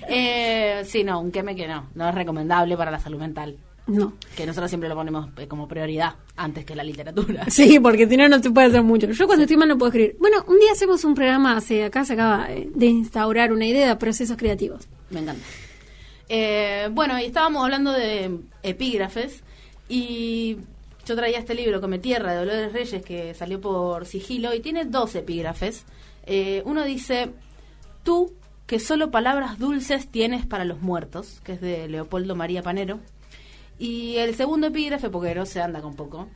[0.07, 1.87] Eh, sí, no, un queme que no.
[1.95, 3.57] No es recomendable para la salud mental.
[3.87, 4.13] No.
[4.37, 7.45] Que nosotros siempre lo ponemos eh, como prioridad antes que la literatura.
[7.49, 9.07] Sí, porque si no, no te puede hacer mucho.
[9.09, 10.15] Yo cuando estoy mal no puedo escribir.
[10.19, 13.87] Bueno, un día hacemos un programa, hace, acá se acaba eh, de instaurar una idea
[13.87, 14.87] de procesos creativos.
[15.09, 15.41] Me encanta.
[16.29, 19.43] Eh, bueno, y estábamos hablando de epígrafes
[19.89, 20.57] y
[21.05, 24.85] yo traía este libro, Come Tierra, de Dolores Reyes, que salió por sigilo y tiene
[24.85, 25.85] dos epígrafes.
[26.27, 27.31] Eh, uno dice,
[28.03, 28.31] tú
[28.67, 32.99] que solo palabras dulces tienes para los muertos, que es de Leopoldo María Panero.
[33.79, 36.27] Y el segundo epígrafe, porque no se anda con poco.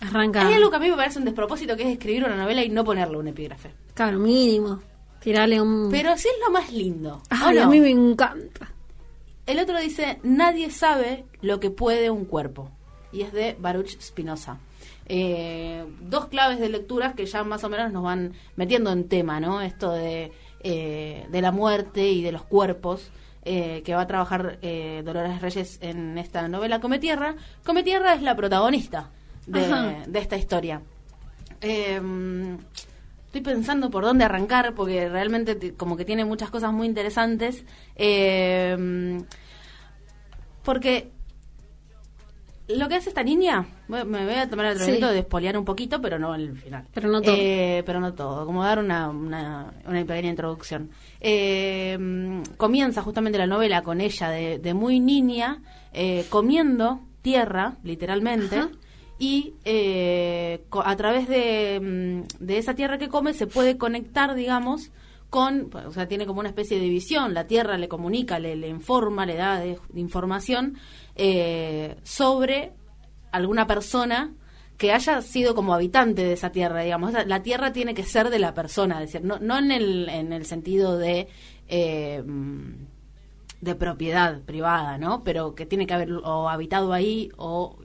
[0.00, 0.44] Arranca.
[0.44, 2.70] Hay algo que a mí me parece un despropósito, que es escribir una novela y
[2.70, 3.70] no ponerle un epígrafe.
[3.94, 4.80] Claro, mínimo.
[5.20, 5.88] Tirarle un.
[5.90, 7.16] Pero sí es lo más lindo.
[7.16, 8.72] ¿o Ay, a mí me encanta.
[9.46, 12.70] El otro dice, nadie sabe lo que puede un cuerpo.
[13.12, 14.58] Y es de Baruch Spinoza.
[15.08, 19.38] Eh, dos claves de lecturas que ya más o menos nos van metiendo en tema,
[19.38, 19.60] ¿no?
[19.62, 23.10] Esto de, eh, de la muerte y de los cuerpos.
[23.48, 24.58] eh, que va a trabajar
[25.04, 27.36] Dolores Reyes en esta novela Come Tierra.
[27.64, 29.10] Come Tierra es la protagonista
[29.46, 30.82] de, de esta historia.
[33.26, 37.64] Estoy pensando por dónde arrancar porque realmente te- como que tiene muchas cosas muy interesantes.
[37.96, 39.20] Eh,
[40.64, 41.10] porque
[42.68, 44.78] lo que hace esta niña, me voy a tomar el Sí.
[44.82, 46.84] atrevimiento de espolear un poquito, pero no el final.
[46.92, 47.36] Pero no todo.
[47.38, 50.90] Eh, pero no todo, como dar una, una, una pequeña introducción.
[51.20, 55.62] Eh, comienza justamente la novela con ella de, de muy niña,
[55.92, 58.70] eh, comiendo tierra, literalmente, Ajá.
[59.18, 64.90] Y eh, a través de, mm, de esa tierra que come se puede conectar, digamos,
[65.30, 69.26] con, o sea, tiene como una especie de visión, la tierra le comunica, le, informa,
[69.26, 70.78] le da de, información
[71.16, 72.72] eh, sobre
[73.32, 74.34] alguna persona
[74.76, 77.12] que haya sido como habitante de esa tierra, digamos.
[77.26, 80.32] La tierra tiene que ser de la persona, es decir, no, no en, el, en
[80.32, 81.28] el sentido de...
[81.68, 82.22] Eh,
[83.60, 85.24] de propiedad privada, ¿no?
[85.24, 87.78] Pero que tiene que haber o habitado ahí o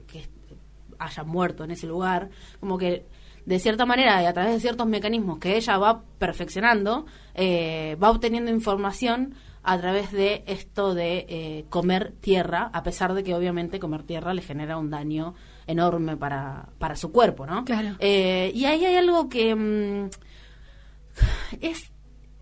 [1.04, 3.06] haya muerto en ese lugar, como que
[3.44, 8.10] de cierta manera y a través de ciertos mecanismos que ella va perfeccionando, eh, va
[8.10, 9.34] obteniendo información
[9.64, 14.34] a través de esto de eh, comer tierra, a pesar de que obviamente comer tierra
[14.34, 15.34] le genera un daño
[15.66, 17.64] enorme para, para su cuerpo, ¿no?
[17.64, 17.96] Claro.
[18.00, 20.10] Eh, y ahí hay algo que mm,
[21.60, 21.92] es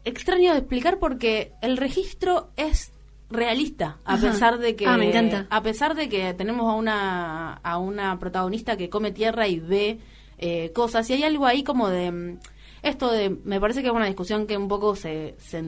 [0.05, 2.93] extraño de explicar porque el registro es
[3.31, 5.47] realista a pesar de que ah, me encanta.
[5.51, 10.01] a pesar de que tenemos a una a una protagonista que come tierra y ve
[10.39, 12.39] eh, cosas y hay algo ahí como de mm,
[12.83, 15.63] esto de me parece que es una discusión que un poco se se,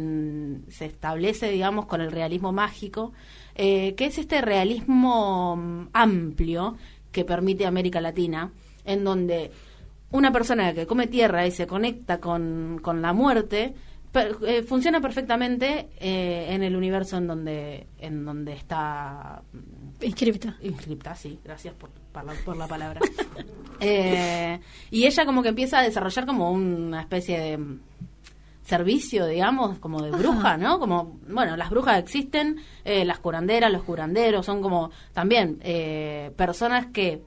[0.68, 3.12] se establece digamos con el realismo mágico
[3.54, 6.76] eh, que es este realismo mm, amplio
[7.12, 8.50] que permite América Latina
[8.84, 9.52] en donde
[10.10, 13.74] una persona que come tierra y se conecta con, con la muerte
[14.14, 20.56] eh, funciona perfectamente eh, en el universo en donde en donde está mm, inscripta.
[20.60, 21.88] inscripta sí gracias por,
[22.44, 23.00] por, la, palabra.
[23.84, 24.60] Eh,
[24.92, 27.80] y ella como que empieza a desarrollar como una especie de mm,
[28.62, 34.46] servicio digamos como de bruja no como bueno las brujas existen las curanderas los curanderos
[34.46, 35.58] son como también
[36.36, 37.22] personas que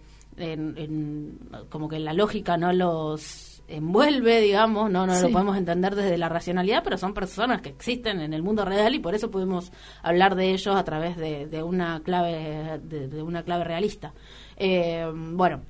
[1.69, 6.29] como que la lógica no los envuelve, digamos, no, no lo podemos entender desde la
[6.29, 9.71] racionalidad, pero son personas que existen en el mundo real y por eso podemos
[10.03, 14.13] hablar de ellos a través de, una clave de, una clave realista.
[14.57, 15.61] Eh, bueno,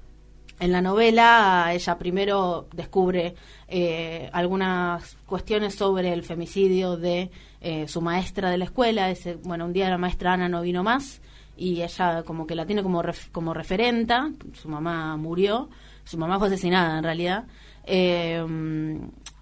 [0.59, 3.35] en la novela ella primero descubre
[3.67, 7.29] eh, algunas cuestiones sobre el femicidio de
[7.61, 9.09] eh, su maestra de la escuela.
[9.09, 11.21] Ese, bueno, un día la maestra Ana no vino más
[11.57, 14.31] y ella como que la tiene como, como referenta.
[14.53, 15.69] Su mamá murió,
[16.03, 17.45] su mamá fue asesinada en realidad.
[17.85, 18.43] Eh,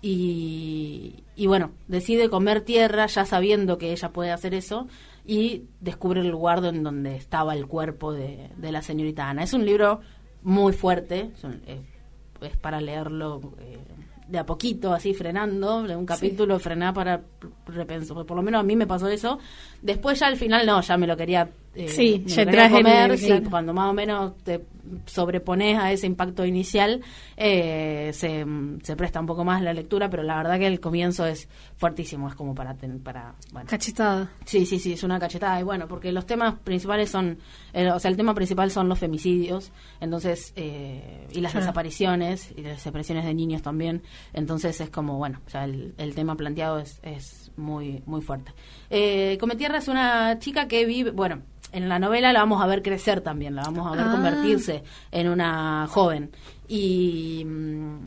[0.06, 4.88] y, bueno, decide comer tierra ya sabiendo que ella puede hacer eso
[5.25, 9.43] y descubre el lugar en donde estaba el cuerpo de, la señorita Ana.
[9.43, 10.01] Es un libro
[10.41, 11.32] muy fuerte,
[11.65, 13.79] es, para leerlo eh,
[14.27, 17.21] de a poquito, así frenando, de un capítulo frenar para
[17.65, 19.39] repensar, por lo menos a mí me pasó eso.
[19.82, 23.17] Después ya al final no, ya me lo quería eh, sí, ya comer,
[23.49, 24.62] cuando más o menos te
[25.05, 27.01] sobrepones a ese impacto inicial,
[27.38, 28.45] eh, se,
[28.83, 32.27] se, presta un poco más la lectura, pero la verdad que el comienzo es fuertísimo,
[32.27, 32.75] es como para...
[33.03, 33.69] para bueno.
[33.69, 34.31] Cachetada.
[34.45, 37.38] Sí, sí, sí, es una cachetada, y bueno, porque los temas principales son,
[37.73, 42.62] eh, o sea, el tema principal son los femicidios, entonces, eh, y las desapariciones, y
[42.62, 46.79] las desapariciones de niños también, entonces es como, bueno, o sea, el, el tema planteado
[46.79, 48.51] es, es muy, muy fuerte.
[48.89, 51.41] Eh, Cometierra es una chica que vive, bueno,
[51.73, 54.12] en la novela la vamos a ver crecer también, la vamos a ver ah.
[54.12, 56.31] convertirse en una joven.
[56.67, 57.97] Y mm,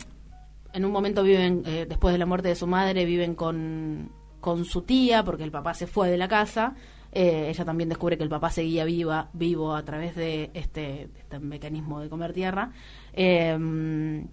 [0.72, 4.64] en un momento viven, eh, después de la muerte de su madre, viven con, con
[4.64, 6.74] su tía, porque el papá se fue de la casa.
[7.12, 11.38] Eh, ella también descubre que el papá seguía viva, vivo a través de este, este
[11.40, 12.70] mecanismo de comer tierra.
[13.12, 14.24] Eh,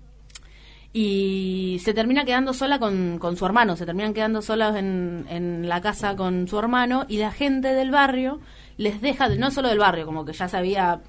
[0.96, 5.67] y se termina quedando sola con, con, su hermano, se terminan quedando solas en, en
[5.67, 8.39] la casa con su hermano y la gente del barrio
[8.78, 11.02] les deja, no solo del barrio, como que ya se había,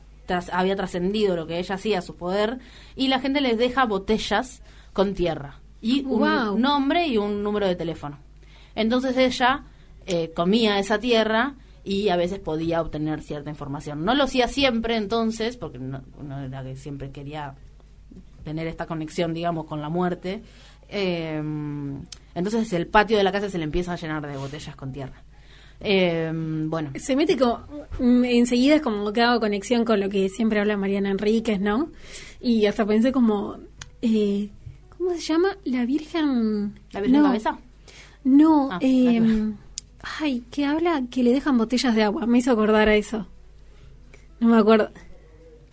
[0.53, 2.59] había trascendido lo que ella hacía, su poder,
[2.97, 7.77] y la gente les deja botellas con tierra y un nombre y un número de
[7.77, 8.19] teléfono.
[8.75, 9.65] Entonces ella
[10.07, 14.03] eh, comía esa tierra y a veces podía obtener cierta información.
[14.03, 16.03] No lo hacía siempre entonces, porque no,
[16.43, 17.55] era que siempre quería
[18.45, 20.43] tener esta conexión, digamos, con la muerte.
[20.89, 21.43] Eh,
[22.35, 25.23] entonces el patio de la casa se le empieza a llenar de botellas con tierra.
[25.85, 26.91] Eh, bueno.
[26.97, 27.61] Se mete como.
[27.99, 31.91] Mm, enseguida es como que hago conexión con lo que siempre habla Mariana Enríquez, ¿no?
[32.41, 33.59] Y hasta pensé como.
[34.03, 34.49] Eh,
[34.97, 35.57] ¿Cómo se llama?
[35.65, 36.81] La Virgen.
[36.93, 37.27] ¿La Virgen no.
[37.29, 37.59] Cabeza?
[38.25, 39.53] No, ah, eh,
[40.21, 42.27] ay, que habla que le dejan botellas de agua.
[42.27, 43.27] Me hizo acordar a eso.
[44.41, 44.91] No me acuerdo.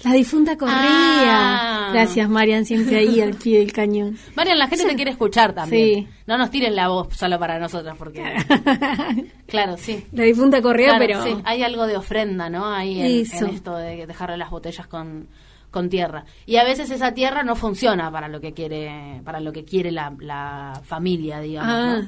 [0.04, 0.76] La difunta corría.
[0.78, 1.81] Ah.
[1.94, 4.18] Gracias, Marian, siempre ahí al pie del cañón.
[4.36, 6.08] Marian, la gente te quiere escuchar también.
[6.26, 8.24] No nos tiren la voz solo para nosotras, porque.
[9.48, 10.06] claro, sí.
[10.12, 11.24] La difunta corría, pero.
[11.24, 12.68] Sí, hay algo de ofrenda, ¿no?
[12.74, 15.28] Ahí en, esto de dejarle las botellas con,
[15.70, 16.26] con tierra.
[16.46, 19.92] Y a veces esa tierra no funciona para lo que quiere, para lo que quiere
[19.92, 21.72] la, familia, digamos.
[21.74, 22.02] Ah.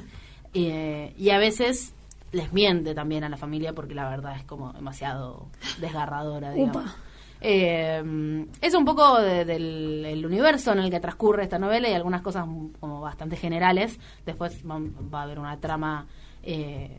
[0.52, 1.94] Eh, y a veces
[2.34, 5.48] les miente también a la familia porque la verdad es como demasiado
[5.80, 6.84] desgarradora, digamos.
[7.46, 12.46] Eh, es un poco del universo en el que transcurre esta novela y algunas cosas
[12.80, 13.98] como bastante generales.
[14.24, 16.06] Después va, a haber una trama
[16.42, 16.98] eh,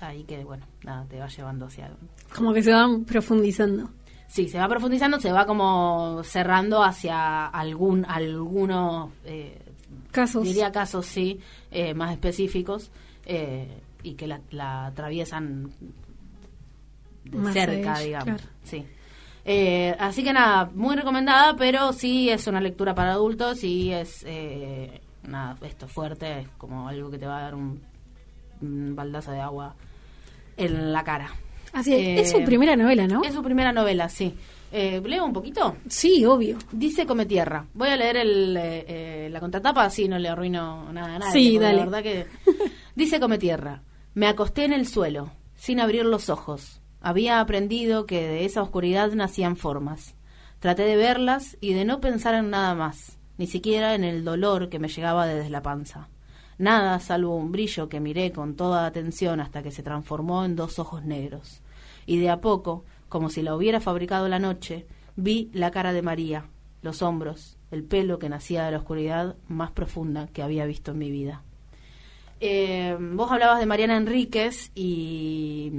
[0.00, 1.92] ahí que, bueno, nada, te va llevando hacia...
[2.34, 3.90] Como que se van profundizando.
[4.26, 9.56] Sí, se va profundizando, se va como cerrando hacia algún algunos eh,
[10.10, 10.42] Casos.
[10.44, 11.38] diría casos sí
[11.70, 12.90] eh, más específicos
[13.24, 13.68] eh,
[14.02, 15.70] y que la, la atraviesan
[17.24, 18.24] de Más cerca, de- digamos.
[18.24, 18.42] claro.
[18.64, 18.84] Sí.
[19.52, 24.24] Eh, así que nada, muy recomendada, pero sí es una lectura para adultos y es
[24.24, 27.80] eh, nada, esto fuerte, es como algo que te va a dar un,
[28.62, 29.74] un baldazo de agua
[30.56, 31.30] en la cara.
[31.72, 32.00] Así es.
[32.00, 33.22] Eh, es su primera novela, ¿no?
[33.24, 34.34] Es su primera novela, sí.
[34.72, 35.76] Eh, ¿Leo un poquito?
[35.88, 36.56] Sí, obvio.
[36.70, 37.66] Dice Come Tierra.
[37.74, 41.32] Voy a leer el, eh, eh, la contratapa, así no le arruino nada a nadie.
[41.32, 41.78] Sí, dale.
[41.78, 42.26] La verdad que...
[42.94, 43.82] Dice Come Tierra.
[44.14, 46.79] Me acosté en el suelo, sin abrir los ojos.
[47.00, 50.14] Había aprendido que de esa oscuridad nacían formas.
[50.58, 54.68] Traté de verlas y de no pensar en nada más, ni siquiera en el dolor
[54.68, 56.08] que me llegaba desde la panza.
[56.58, 60.78] Nada salvo un brillo que miré con toda atención hasta que se transformó en dos
[60.78, 61.62] ojos negros.
[62.04, 64.86] Y de a poco, como si la hubiera fabricado la noche,
[65.16, 66.44] vi la cara de María,
[66.82, 70.98] los hombros, el pelo que nacía de la oscuridad más profunda que había visto en
[70.98, 71.42] mi vida.
[72.40, 75.72] Eh, vos hablabas de Mariana Enríquez y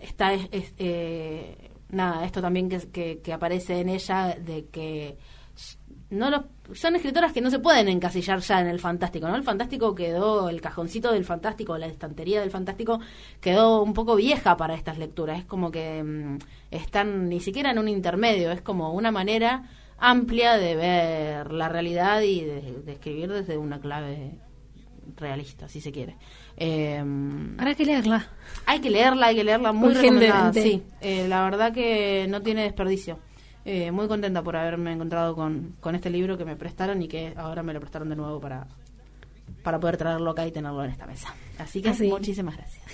[0.00, 5.16] está es- es, eh, nada esto también que, que, aparece en ella de que
[6.10, 9.36] no los, son escritoras que no se pueden encasillar ya en el fantástico, ¿no?
[9.36, 13.00] El fantástico quedó, el cajoncito del fantástico, la estantería del fantástico
[13.40, 15.38] quedó un poco vieja para estas lecturas.
[15.40, 16.38] Es como que mm,
[16.70, 22.20] están ni siquiera en un intermedio, es como una manera amplia de ver la realidad
[22.22, 24.38] y de escribir desde una clave
[25.16, 26.16] realista, si se quiere.
[26.56, 27.02] Eh,
[27.58, 28.28] Habrá que leerla.
[28.66, 30.52] hay que leerla, hay que leerla muy recomendada.
[30.52, 33.18] Sí, Eh, la verdad que no tiene desperdicio.
[33.64, 37.32] Eh, muy contenta por haberme encontrado con, con este libro que me prestaron y que
[37.36, 38.66] ahora me lo prestaron de nuevo para,
[39.62, 41.34] para poder traerlo acá y tenerlo en esta mesa.
[41.58, 42.08] Así que Así.
[42.08, 42.84] muchísimas gracias.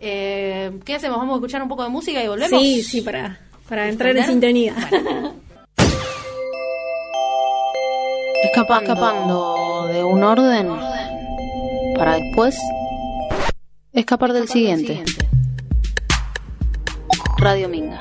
[0.00, 1.18] Eh, ¿Qué hacemos?
[1.18, 2.60] ¿Vamos a escuchar un poco de música y volvemos?
[2.62, 3.38] Sí, sí, para,
[3.68, 4.74] para entrar en sintonía.
[8.44, 10.68] Escapando, escapando de un orden
[11.98, 12.56] para después
[13.92, 15.02] escapar del siguiente.
[17.38, 18.00] Radio Minga.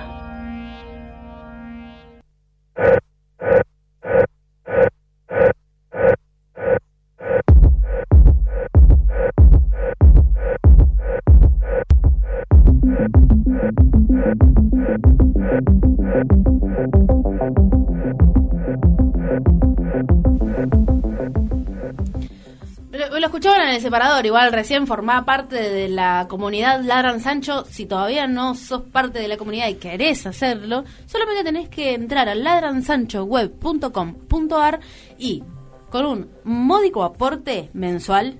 [23.87, 27.63] Separador, igual recién formaba parte de la comunidad Ladran Sancho.
[27.63, 32.27] Si todavía no sos parte de la comunidad y querés hacerlo, solamente tenés que entrar
[32.27, 34.81] a ladransanchoweb.com.ar
[35.17, 35.41] y
[35.89, 38.39] con un módico aporte mensual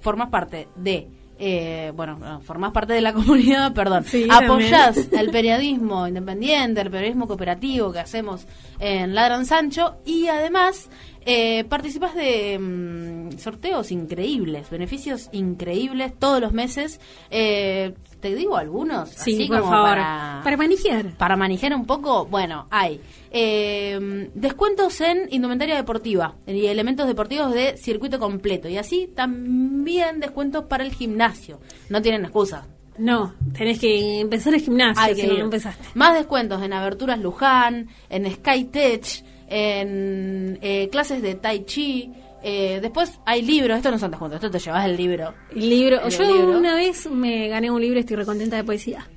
[0.00, 5.30] formas parte de eh, bueno, no, formás parte de la comunidad, perdón, Sí, apoyás el
[5.30, 8.46] periodismo independiente, el periodismo cooperativo que hacemos
[8.78, 10.88] en Ladran Sancho y además
[11.26, 17.00] eh, participas de mm, sorteos increíbles, beneficios increíbles todos los meses.
[17.30, 19.88] Eh, te digo algunos, Sí, así por como favor.
[19.90, 21.10] para, Para manejar.
[21.18, 22.98] para manejar un poco, bueno, hay
[23.30, 28.66] eh, descuentos en indumentaria deportiva y elementos deportivos de circuito completo.
[28.66, 31.60] Y así también descuentos para el gimnasio.
[31.90, 32.66] No tienen excusa.
[32.96, 35.84] No, tenés que empezar el gimnasio Hay si que no empezaste.
[35.92, 42.10] Más descuentos en Aberturas Luján, en Skytech, en eh, clases de Tai Chi.
[42.46, 45.32] Eh, después hay libros, estos no son descuentos, esto te llevas el libro.
[45.50, 46.00] El libro.
[46.02, 46.58] El Yo libro.
[46.58, 49.08] una vez me gané un libro y estoy recontenta de poesía.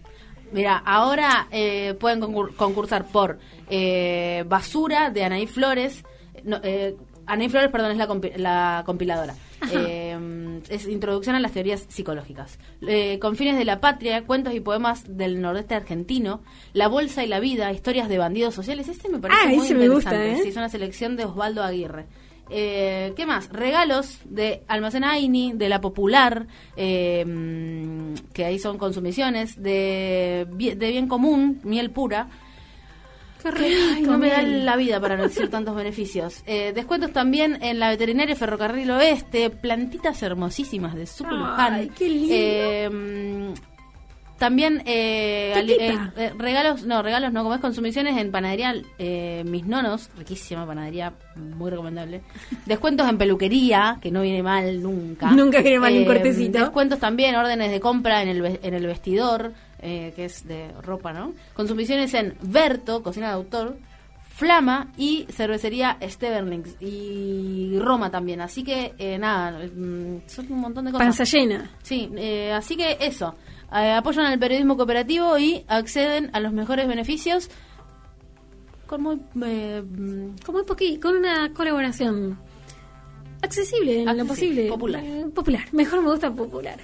[0.54, 3.38] Mira, ahora eh, pueden concur- concursar por
[3.70, 6.06] eh, Basura de Anaí Flores.
[6.46, 9.36] No, eh, Anaí Flores, perdón, es la, compi- la compiladora.
[9.74, 12.58] Eh, es Introducción a las Teorías Psicológicas.
[12.88, 16.42] Eh, con fines de la patria, cuentos y poemas del nordeste argentino.
[16.72, 18.88] La Bolsa y la Vida, historias de bandidos sociales.
[18.88, 20.44] Este me parece Ah, muy ese me gusta, interesante.
[20.44, 22.06] Sí, es una selección de Osvaldo Aguirre.
[22.50, 23.50] Eh, ¿Qué más?
[23.50, 27.26] Regalos de Almacén Aini, de La Popular, eh,
[28.34, 32.28] que ahí son consumiciones, de, de Bien Común, Miel Pura.
[33.42, 36.44] Qué ay, rico, no me da la vida para decir tantos beneficios.
[36.46, 43.62] Eh, descuentos también en la veterinaria Ferrocarril Oeste, plantitas hermosísimas de Super Ay, qué lindo.
[44.38, 49.44] Eh, también eh, eh, eh, regalos, no, regalos no, como es consumiciones en panadería eh,
[49.46, 52.22] Mis Nonos, riquísima panadería, muy recomendable.
[52.66, 55.32] Descuentos en peluquería, que no viene mal nunca.
[55.32, 56.60] Eh, Nunca viene mal un cortecito.
[56.60, 61.14] Descuentos también, órdenes de compra en el, en el vestidor, eh, que es de ropa,
[61.14, 61.34] ¿no?
[61.56, 63.78] Consumiciones en Berto, cocina de autor,
[64.38, 68.40] Flama y cervecería Steverlings y Roma también.
[68.40, 71.08] Así que eh, nada, mm, son un montón de cosas.
[71.08, 71.72] Panza llena.
[71.82, 73.34] Sí, eh, así que eso.
[73.74, 77.50] Eh, apoyan al periodismo cooperativo y acceden a los mejores beneficios
[78.88, 82.40] con muy eh, un poqui- con una colaboración
[83.42, 84.70] accesible en lo Accesible, posible.
[84.70, 85.04] popular.
[85.04, 85.64] Eh, popular.
[85.74, 86.78] Mejor me gusta popular.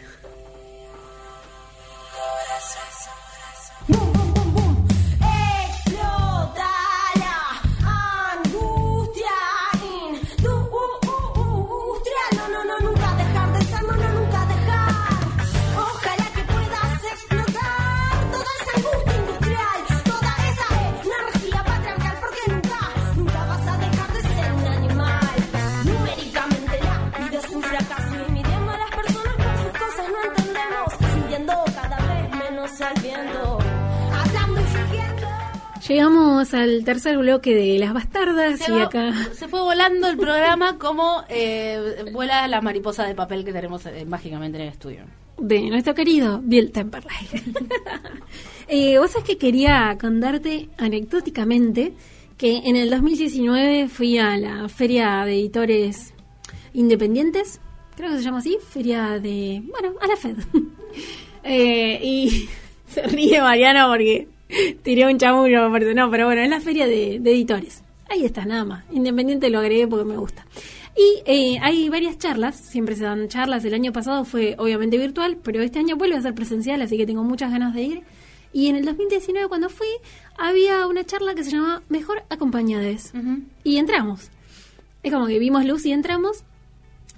[36.43, 39.13] Llegamos al tercer bloque de Las Bastardas se, y va- acá...
[39.33, 44.03] se fue volando el programa como eh, vuela la mariposa de papel que tenemos eh,
[44.05, 45.03] mágicamente en el estudio.
[45.37, 47.11] de nuestro querido Bill Temperley.
[48.67, 51.93] eh, Vos sabés que quería contarte anecdóticamente
[52.37, 56.13] que en el 2019 fui a la Feria de Editores
[56.73, 57.61] Independientes,
[57.95, 59.61] creo que se llama así, Feria de...
[59.71, 60.37] bueno, a la FED.
[61.45, 62.47] Eh, y
[62.87, 64.29] se ríe Mariano porque
[64.83, 67.83] tiré un chamullo, no, pero bueno, es la Feria de, de Editores.
[68.09, 68.83] Ahí está, nada más.
[68.91, 70.45] Independiente lo agregué porque me gusta.
[70.95, 73.65] Y eh, hay varias charlas, siempre se dan charlas.
[73.65, 77.05] El año pasado fue obviamente virtual, pero este año vuelve a ser presencial, así que
[77.05, 78.03] tengo muchas ganas de ir.
[78.51, 79.87] Y en el 2019, cuando fui,
[80.37, 83.11] había una charla que se llamaba Mejor Acompañades.
[83.63, 84.29] Y entramos.
[85.01, 86.43] Es como que vimos luz y entramos.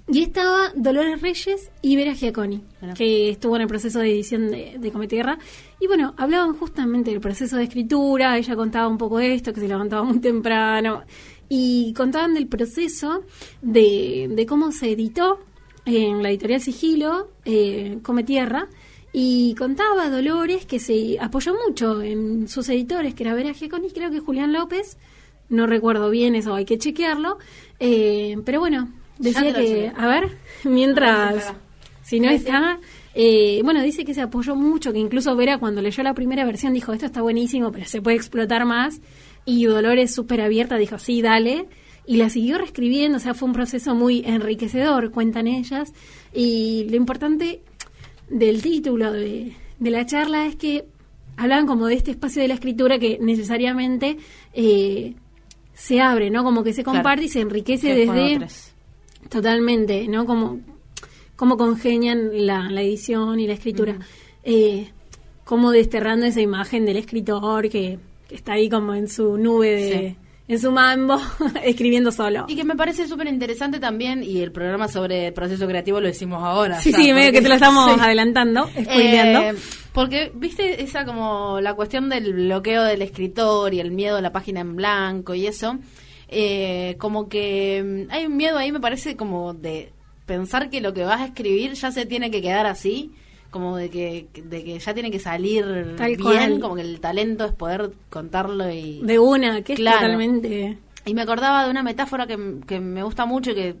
[0.08, 2.62] Y estaba Dolores Reyes y Vera Giaconi,
[2.94, 5.36] que estuvo en el proceso de edición de, de Come Tierra.
[5.80, 9.60] Y bueno, hablaban justamente del proceso de escritura, ella contaba un poco de esto, que
[9.60, 11.02] se levantaba muy temprano,
[11.48, 13.24] y contaban del proceso
[13.62, 15.40] de, de cómo se editó
[15.86, 18.68] en la editorial Sigilo, eh, Come Tierra,
[19.12, 24.12] y contaba Dolores que se apoyó mucho en sus editores, que era Vera Giaconi, creo
[24.12, 24.98] que Julián López,
[25.48, 27.38] no recuerdo bien eso, hay que chequearlo,
[27.80, 30.28] eh, pero bueno, decía que, a ver,
[30.64, 31.52] mientras,
[32.02, 32.78] si no está,
[33.14, 36.72] eh, bueno, dice que se apoyó mucho, que incluso Vera cuando leyó la primera versión
[36.72, 39.00] dijo, esto está buenísimo, pero se puede explotar más,
[39.44, 41.66] y Dolores súper abierta dijo, sí, dale,
[42.06, 45.92] y la siguió reescribiendo, o sea, fue un proceso muy enriquecedor, cuentan ellas,
[46.32, 47.62] y lo importante
[48.28, 50.84] del título de, de la charla es que
[51.36, 54.16] hablan como de este espacio de la escritura que necesariamente
[54.54, 55.14] eh,
[55.74, 56.42] se abre, ¿no?
[56.44, 56.98] Como que se Claro.
[56.98, 58.46] comparte y se enriquece Que desde.
[59.28, 60.26] Totalmente, ¿no?
[60.26, 60.60] Como
[61.36, 63.98] cómo congenian la, la edición y la escritura.
[64.42, 64.90] Eh,
[65.44, 67.98] cómo desterrando esa imagen del escritor que,
[68.28, 69.98] que está ahí como en su nube de...
[70.10, 70.16] Sí.
[70.48, 71.20] En su mambo,
[71.64, 72.44] escribiendo solo.
[72.46, 76.06] Y que me parece súper interesante también, y el programa sobre el proceso creativo lo
[76.06, 76.80] decimos ahora.
[76.80, 78.00] Sí, sí, medio que te lo estamos Sí.
[78.00, 78.70] adelantando.
[78.76, 79.54] Eh,
[79.92, 84.30] porque, viste, esa como la cuestión del bloqueo del escritor y el miedo a la
[84.30, 85.78] página en blanco y eso,
[86.28, 89.92] eh, como que mm, hay un miedo ahí, me parece, como de
[90.26, 93.12] pensar que lo que vas a escribir ya se tiene que quedar así,
[93.50, 96.60] como de que, de que ya tiene que salir Tal bien, cual.
[96.60, 99.00] como que el talento es poder contarlo y...
[99.02, 99.98] de una, que es Claro.
[100.00, 100.78] totalmente...
[101.04, 103.76] Y me acordaba de una metáfora que, que me gusta mucho y que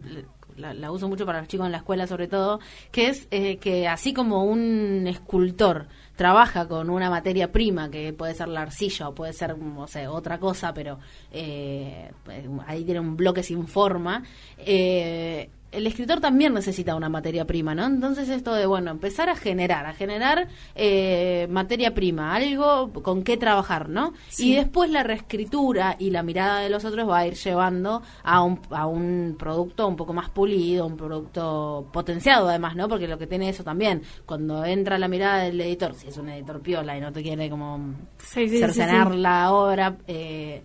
[0.56, 3.56] la, la uso mucho para los chicos en la escuela sobre todo, que es eh,
[3.58, 5.86] que así como un escultor
[6.16, 10.08] trabaja con una materia prima, que puede ser la arcilla o puede ser, no sé,
[10.08, 10.98] otra cosa, pero
[11.30, 14.22] eh, pues, ahí tiene un bloque sin forma,
[14.58, 17.86] eh, el escritor también necesita una materia prima, ¿no?
[17.86, 23.36] Entonces esto de, bueno, empezar a generar, a generar eh, materia prima, algo con qué
[23.36, 24.14] trabajar, ¿no?
[24.38, 28.42] Y después la reescritura y la mirada de los otros va a ir llevando a
[28.42, 32.88] un, a un producto un poco más pulido, un producto potenciado además, ¿no?
[32.88, 36.28] Porque lo que tiene eso también, cuando entra la mirada del editor, si es un
[36.28, 40.62] editor piola y no te quiere como Sí, cercenar la obra, eh,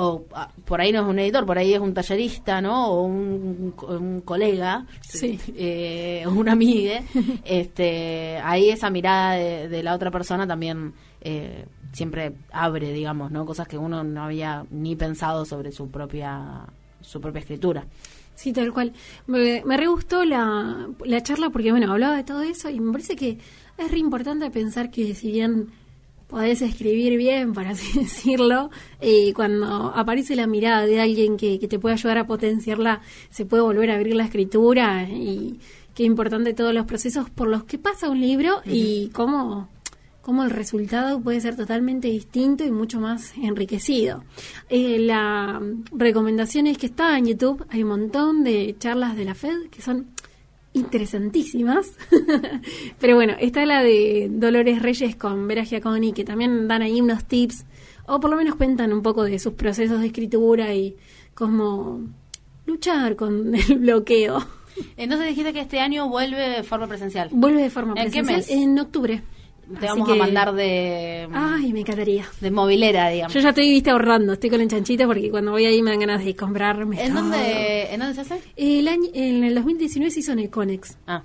[0.00, 2.88] o ah, por ahí no es un editor, por ahí es un tallerista, ¿no?
[2.92, 5.40] O un, un colega, Sí.
[5.56, 7.00] eh, o una amiga,
[7.44, 13.44] este, ahí esa mirada de, de la otra persona también eh, siempre abre, digamos, ¿no?
[13.44, 16.64] Cosas que uno no había ni pensado sobre su propia
[17.00, 17.84] su propia escritura.
[18.36, 18.92] Sí, tal cual.
[19.26, 22.92] Me, me re gustó la, la charla porque, bueno, hablaba de todo eso y me
[22.92, 23.38] parece que
[23.78, 25.68] es re importante pensar que si bien
[26.28, 28.70] podés escribir bien, para así decirlo,
[29.00, 33.00] eh, cuando aparece la mirada de alguien que, que te puede ayudar a potenciarla,
[33.30, 35.58] se puede volver a abrir la escritura y
[35.94, 39.68] qué importante todos los procesos por los que pasa un libro y cómo
[40.28, 44.24] cómo el resultado puede ser totalmente distinto y mucho más enriquecido.
[44.68, 45.58] Eh, la
[45.90, 49.80] recomendación es que está en YouTube, hay un montón de charlas de la FED que
[49.80, 50.08] son
[50.78, 51.92] interesantísimas.
[53.00, 57.24] Pero bueno, está la de Dolores Reyes con Vera Giaconi, que también dan ahí unos
[57.24, 57.64] tips,
[58.06, 60.96] o por lo menos cuentan un poco de sus procesos de escritura y
[61.34, 62.00] cómo
[62.66, 64.44] luchar con el bloqueo.
[64.96, 67.28] Entonces dijiste que este año vuelve de forma presencial.
[67.32, 68.68] Vuelve de forma ¿En qué presencial mes?
[68.68, 69.22] en octubre.
[69.68, 72.24] Te Así vamos a mandar de, Ay, me encantaría.
[72.40, 73.34] de movilera, digamos.
[73.34, 74.32] Yo ya estoy, viste, ahorrando.
[74.32, 77.22] Estoy con el chanchito porque cuando voy ahí me dan ganas de comprarme ¿En todo.
[77.22, 78.40] dónde, ¿En dónde se hace?
[78.56, 80.96] El año, en el 2019 se hizo en el Conex.
[81.06, 81.22] Ah,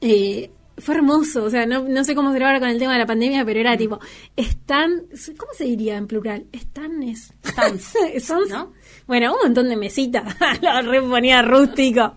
[0.00, 0.50] Eh,
[0.80, 3.06] fue hermoso, o sea, no, no sé cómo será ahora con el tema de la
[3.06, 3.98] pandemia, pero era tipo,
[4.36, 5.06] están,
[5.36, 6.46] ¿cómo se diría en plural?
[6.52, 7.32] Están es...
[7.44, 8.50] Stands, Stands.
[8.50, 8.72] ¿no?
[9.08, 12.14] Bueno, un montón de mesitas, lo reponía rústico.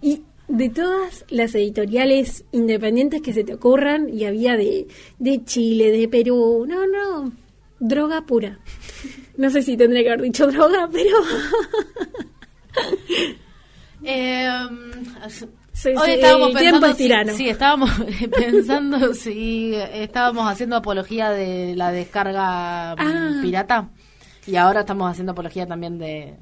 [0.00, 0.20] Y
[0.52, 4.86] de todas las editoriales independientes que se te ocurran, y había de,
[5.18, 7.32] de Chile, de Perú, no, no,
[7.80, 8.58] droga pura.
[9.36, 11.16] No sé si tendría que haber dicho droga, pero...
[14.04, 14.48] Eh,
[15.72, 17.36] Sí, hoy sí, estábamos el pensando es si-.
[17.36, 17.90] Sí, estábamos
[18.36, 23.38] pensando si estábamos haciendo apología de la descarga mm, Ah.
[23.42, 23.88] pirata
[24.46, 26.34] y ahora estamos haciendo apología también de,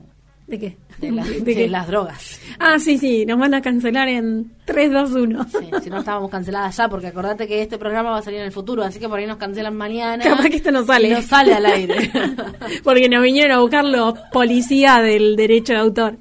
[0.50, 0.76] ¿De qué?
[0.98, 1.68] de, la- ¿De de qué?
[1.68, 2.40] las drogas.
[2.58, 5.46] Ah, sí, sí, nos van a cancelar en 3, 2, 1.
[5.48, 8.46] Sí, si no estábamos canceladas ya, porque acordate que este programa va a salir en
[8.46, 10.22] el futuro, así que por ahí nos cancelan mañana.
[10.22, 11.08] Capaz que esto no sale.
[11.08, 12.10] Y No sale al aire.
[12.84, 16.16] Porque nos vinieron a buscar los policías del derecho de autor.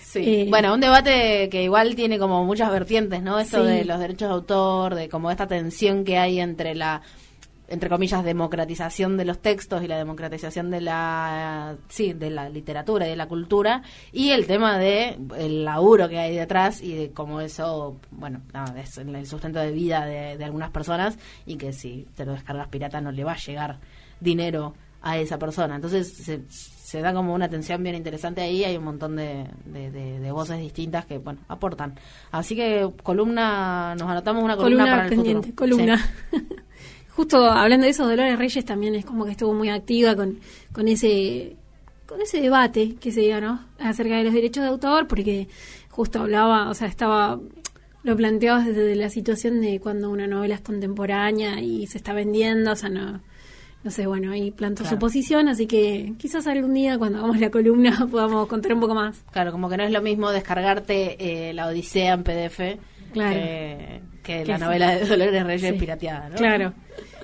[0.00, 0.20] Sí.
[0.24, 3.38] Eh, bueno, un debate que igual tiene como muchas vertientes, ¿no?
[3.38, 3.70] Esto Sí.
[3.72, 7.02] de los derechos de autor, de como esta tensión que hay entre la
[7.68, 13.06] entre comillas democratización de los textos y la democratización de la sí, de la literatura
[13.06, 17.10] y de la cultura y el tema de el laburo que hay detrás y de
[17.12, 21.72] cómo eso, bueno, nada, es el sustento de vida de, de algunas personas y que
[21.72, 23.78] si te lo descargas pirata no le va a llegar
[24.20, 25.74] dinero a esa persona.
[25.76, 29.90] Entonces se, se da como una tensión bien interesante ahí, hay un montón de, de,
[29.90, 31.94] de- de voces distintas que, bueno, aportan.
[32.30, 35.76] Así que columna, nos anotamos una columna, Columna para el pendiente, futuro.
[35.76, 36.10] columna.
[37.16, 40.38] Justo hablando de eso, Dolores Reyes también es como que estuvo muy activa con,
[40.72, 41.56] con ese
[42.06, 43.64] con ese debate que se dio, ¿no?
[43.78, 45.48] Acerca de los derechos de autor, porque
[45.88, 47.40] justo hablaba, o sea, estaba
[48.02, 52.72] lo planteaba desde la situación de cuando una novela es contemporánea y se está vendiendo,
[52.72, 53.20] o sea, no
[53.84, 54.96] no sé, bueno, ahí plantó Claro.
[54.96, 58.94] su posición, así que quizás algún día cuando hagamos la columna podamos contar un poco
[58.94, 59.22] más.
[59.30, 62.60] Claro, como que no es lo mismo descargarte eh, la Odisea en PDF
[63.12, 63.34] Claro.
[63.34, 65.78] que, que la novela de Dolores Reyes Sí.
[65.78, 66.34] pirateada, ¿no?
[66.36, 66.72] Claro.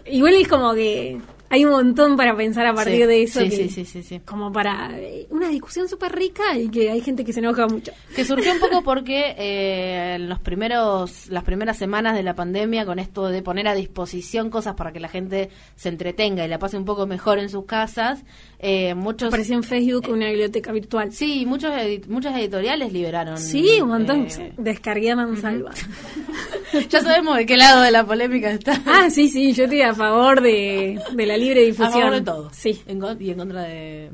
[0.06, 1.18] Igual es como que
[1.50, 3.40] hay un montón para pensar a partir Sí, de eso.
[3.40, 4.20] sí, que- sí, sí.
[4.24, 7.92] Como para eh, una discusión súper rica y que hay gente que se enoja mucho.
[8.14, 12.86] Que surgió un poco porque eh, en los primeros, las primeras semanas de la pandemia,
[12.86, 16.58] con esto de poner a disposición cosas para que la gente se entretenga y la
[16.58, 18.22] pase un poco mejor en sus casas,
[18.60, 21.12] eh, muchos Apareció en Facebook una biblioteca virtual.
[21.12, 23.36] sí, muchos edi- muchas editoriales liberaron.
[23.38, 24.26] Sí, un montón.
[24.38, 25.72] eh, Descargué a mansalva.
[26.88, 28.80] ya sabemos de qué lado de la polémica está.
[28.86, 31.92] ah, sí, sí, yo estoy a favor de, de la libre a difusión.
[31.92, 32.50] favor de todo.
[32.52, 34.10] Sí, En y en contra de.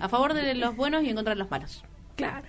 [0.00, 1.84] A favor de los buenos y en contra de los malos.
[2.16, 2.46] claro.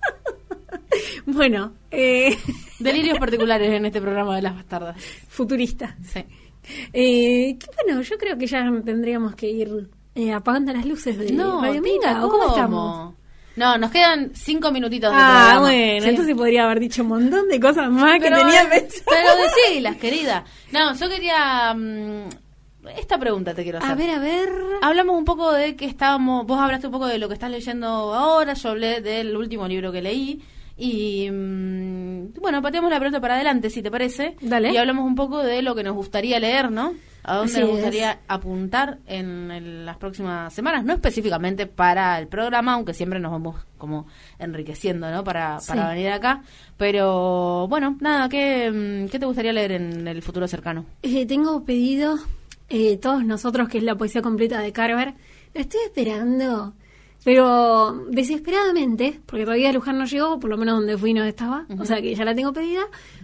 [1.26, 2.36] bueno, eh,
[2.78, 4.96] Delirios particulares en este programa de las bastardas.
[5.28, 5.96] futurista.
[6.04, 6.24] Sí.
[6.92, 11.32] Eh, que bueno, yo creo que ya tendríamos que ir eh, apagando las luces de
[11.32, 13.14] No, Radio Tina, Minga, ¿o cómo estamos?
[13.56, 15.60] No, nos quedan cinco minutitos de Ah, programa.
[15.62, 16.08] bueno, Sí.
[16.10, 19.04] entonces podría haber dicho un montón de cosas más que tenía pensado.
[19.06, 20.44] Pero decilas, querida.
[20.72, 21.74] No, yo quería...
[21.74, 22.28] mm,
[22.96, 23.90] esta pregunta te quiero hacer.
[23.90, 24.48] A ver, a ver.
[24.82, 26.46] Hablamos un poco de que estábamos...
[26.46, 29.92] Vos hablaste un poco de lo que estás leyendo ahora, yo hablé del último libro
[29.92, 30.42] que leí.
[30.76, 34.36] Y mm, bueno, pateamos la pelota para adelante, si te parece.
[34.40, 34.70] Dale.
[34.72, 36.94] Y hablamos un poco de lo que nos gustaría leer, ¿no?
[37.24, 37.74] A dónde Así nos es.
[37.74, 40.84] gustaría apuntar en, las próximas semanas.
[40.84, 44.06] No específicamente para el programa, aunque siempre nos vamos como
[44.38, 45.24] enriqueciendo, ¿no?
[45.24, 45.94] Para, para Sí.
[45.96, 46.42] venir acá.
[46.76, 50.86] Pero bueno, nada, ¿qué, mm, ¿qué te gustaría leer en el futuro cercano?
[51.02, 52.18] Eh, tengo pedido
[52.68, 55.14] eh, Todos Nosotros, que es la poesía completa de Carver.
[55.54, 56.74] Lo estoy esperando,
[57.24, 61.84] pero desesperadamente, porque todavía Luján no llegó, por lo menos donde fui no estaba, o
[61.84, 62.82] sea que ya la tengo pedida.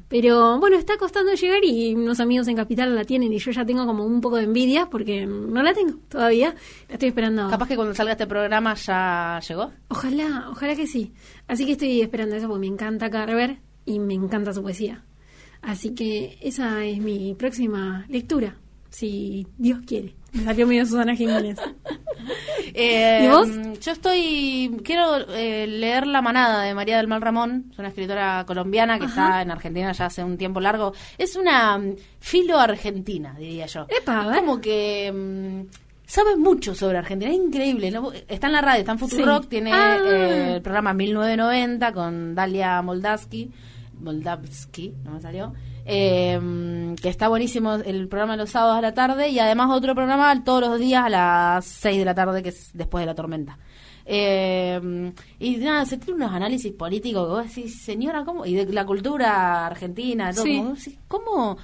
[0.08, 3.64] Pero bueno, está costando llegar y unos amigos en Capital la tienen y yo ya
[3.64, 6.54] tengo como un poco de envidia porque no la tengo todavía.
[6.88, 7.48] La estoy esperando.
[7.48, 9.72] Capaz que cuando salga este programa ya llegó.
[9.88, 11.12] Ojalá, ojalá que sí.
[11.48, 15.04] Así que estoy esperando eso porque me encanta Carver y me encanta su poesía.
[15.62, 18.56] Así que esa es mi próxima lectura,
[18.94, 20.14] si Dios quiere.
[20.32, 21.58] Me salió medio Susana Jiménez.
[22.76, 23.48] Eh, ¿Y vos?
[23.80, 24.80] Yo estoy.
[24.82, 27.66] Quiero eh, leer La Manada de María del Mal Ramón.
[27.70, 30.92] Es una escritora colombiana que está en Argentina ya hace un tiempo largo.
[31.18, 33.86] Es una mm, filo argentina, diría yo.
[33.88, 35.12] Epa, Es como que.
[35.12, 35.74] mm,
[36.06, 37.90] Sabe mucho sobre Argentina, es increíble.
[37.90, 38.10] ¿no?
[38.12, 39.48] Está en la radio, está en Futurock, Sí.
[39.50, 39.98] tiene Ah.
[40.04, 43.50] eh, el programa 1990 con Dalia Moldavsky,
[44.00, 45.52] Moldavsky, no me salió,
[45.86, 50.42] eh, que está buenísimo el programa los sábados a la tarde y además otro programa
[50.44, 53.58] todos los días a las 6 de la tarde, que es después de la tormenta.
[54.06, 58.44] Eh, y nada, se tiene unos análisis políticos que vos decís, señora, ¿cómo?
[58.44, 60.44] Y de la cultura argentina, todo,
[60.76, 60.98] Sí.
[61.08, 61.58] como ¿cómo?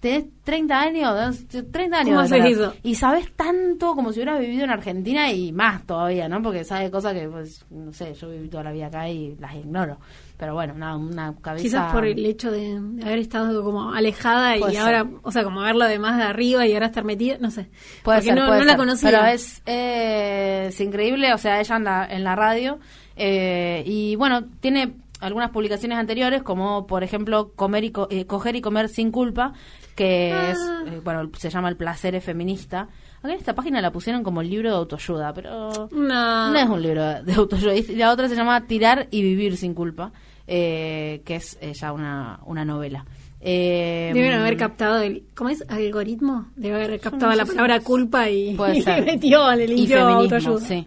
[0.00, 2.30] Tenés 30 años, 30 años.
[2.30, 2.72] ¿Cómo?
[2.82, 6.40] Y sabes tanto como si hubieras vivido en Argentina y más todavía, ¿no?
[6.42, 9.54] Porque sabes cosas que, pues, no sé, yo viví toda la vida acá y las
[9.54, 9.98] ignoro.
[10.40, 11.62] Pero bueno, nada, una cabeza...
[11.62, 14.78] Quizás por el hecho de, de haber estado como alejada y ser.
[14.78, 17.68] ahora, o sea, como verla de más de arriba y ahora estar metida, no sé.
[18.02, 19.10] Puede Porque ser, no, puede no la conocía.
[19.10, 22.78] Pero es, eh, es increíble, o sea, ella en la, en la radio.
[23.16, 28.56] eh, y bueno, tiene algunas publicaciones anteriores, como por ejemplo Comer y Co- eh, Coger
[28.56, 29.52] y Comer sin culpa,
[29.94, 30.50] que Ah.
[30.52, 30.58] es,
[30.90, 32.88] eh, bueno, se llama El placer es feminista.
[33.18, 36.50] Acá en esta página la pusieron como libro de autoayuda, pero No.
[36.50, 37.74] no es un libro de autoayuda.
[37.94, 40.10] La otra se llama Tirar y vivir sin culpa,
[40.52, 43.04] eh, que es eh, ya una, una novela.
[43.40, 45.24] Eh, Deben haber captado el.
[45.34, 45.64] ¿Cómo es?
[45.68, 46.48] ¿Algoritmo?
[46.56, 50.60] Debe haber captado no la si- palabra culpa y, y le metió, le limpió autoayuda.
[50.66, 50.86] sí.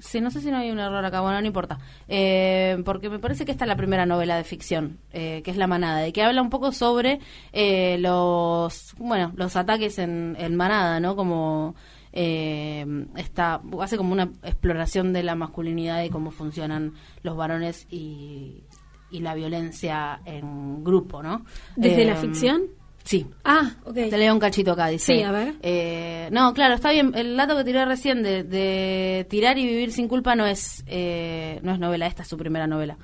[0.00, 1.78] Sí, no sé si no hay un error acá, bueno, no importa.
[2.08, 5.58] Eh, porque me parece que esta es la primera novela de ficción, eh, que es
[5.58, 7.20] La Manada, y que habla un poco sobre
[7.52, 11.16] eh, los, bueno, los ataques en, en manada, ¿no?
[11.16, 11.74] Como
[12.14, 18.64] eh, está, hace como una exploración de la masculinidad y cómo funcionan los varones y,
[19.10, 21.44] y la violencia en grupo, ¿no?
[21.76, 22.62] ¿Desde la Eh, ficción?
[23.02, 23.94] Sí, Ah, ok.
[23.94, 25.14] te leo un cachito acá, dice.
[25.16, 25.54] Sí, a ver.
[25.62, 27.12] Eh, no, claro, está bien.
[27.14, 31.58] El dato que tiré recién de, de tirar y vivir sin culpa no es eh,
[31.62, 32.06] no es novela.
[32.06, 32.98] Esta es su primera novela.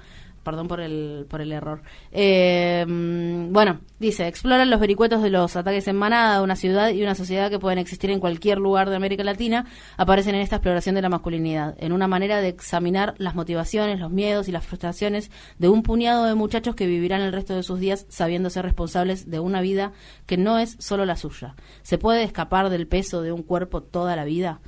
[0.46, 1.82] Perdón por el, por el error.
[2.12, 7.16] Eh, bueno, dice, exploran los vericuetos de los ataques en manada una ciudad y una
[7.16, 9.66] sociedad que pueden existir en cualquier lugar de América Latina,
[9.96, 14.12] aparecen en esta exploración de la masculinidad, en una manera de examinar las motivaciones, los
[14.12, 17.80] miedos y las frustraciones de un puñado de muchachos que vivirán el resto de sus
[17.80, 19.94] días sabiendo ser responsables de una vida
[20.26, 21.56] que no es solo la suya.
[21.82, 24.60] ¿Se puede escapar del peso de un cuerpo toda la vida?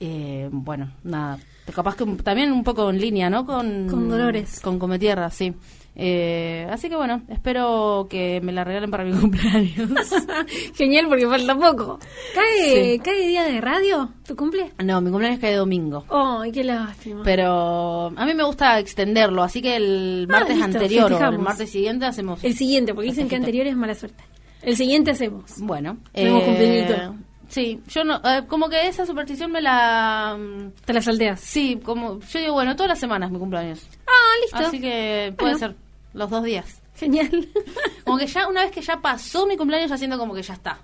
[0.00, 1.40] Eh, bueno, nada.
[1.72, 3.44] Capaz que también un poco en línea, ¿no?
[3.46, 4.60] Con, Con Dolores.
[4.60, 5.52] Con Cometierra, sí.
[6.00, 9.90] Eh, así que bueno, espero que me la regalen para mi cumpleaños.
[10.76, 11.98] Genial, porque falta poco.
[12.34, 12.98] ¿Cae, Sí.
[13.00, 14.08] ¿Cae día de radio?
[14.26, 14.72] ¿Tu cumple?
[14.84, 16.04] no, mi cumpleaños cae domingo.
[16.08, 17.22] Ay, qué lástima.
[17.24, 21.38] Pero a mí me gusta extenderlo, así que el Ah, martes listo, anterior o el
[21.38, 22.44] martes siguiente hacemos...
[22.44, 24.22] El siguiente, porque dicen que anterior es mala suerte.
[24.62, 25.54] El siguiente hacemos.
[25.58, 25.98] Bueno.
[26.14, 27.14] Cumpleañito.
[27.48, 28.16] Sí, yo no...
[28.24, 30.36] eh, como que esa superstición me la...
[30.38, 31.40] mm, Te la salteas.
[31.40, 32.20] Sí, como...
[32.20, 33.86] Yo digo, bueno, todas las semanas mi cumpleaños.
[34.06, 34.56] Ah, listo.
[34.68, 35.58] Así que puede Bueno.
[35.58, 35.76] ser
[36.12, 36.82] los dos días.
[36.96, 37.48] Genial.
[38.04, 40.54] Como que ya una vez que ya pasó mi cumpleaños, ya siento como que ya
[40.54, 40.78] está.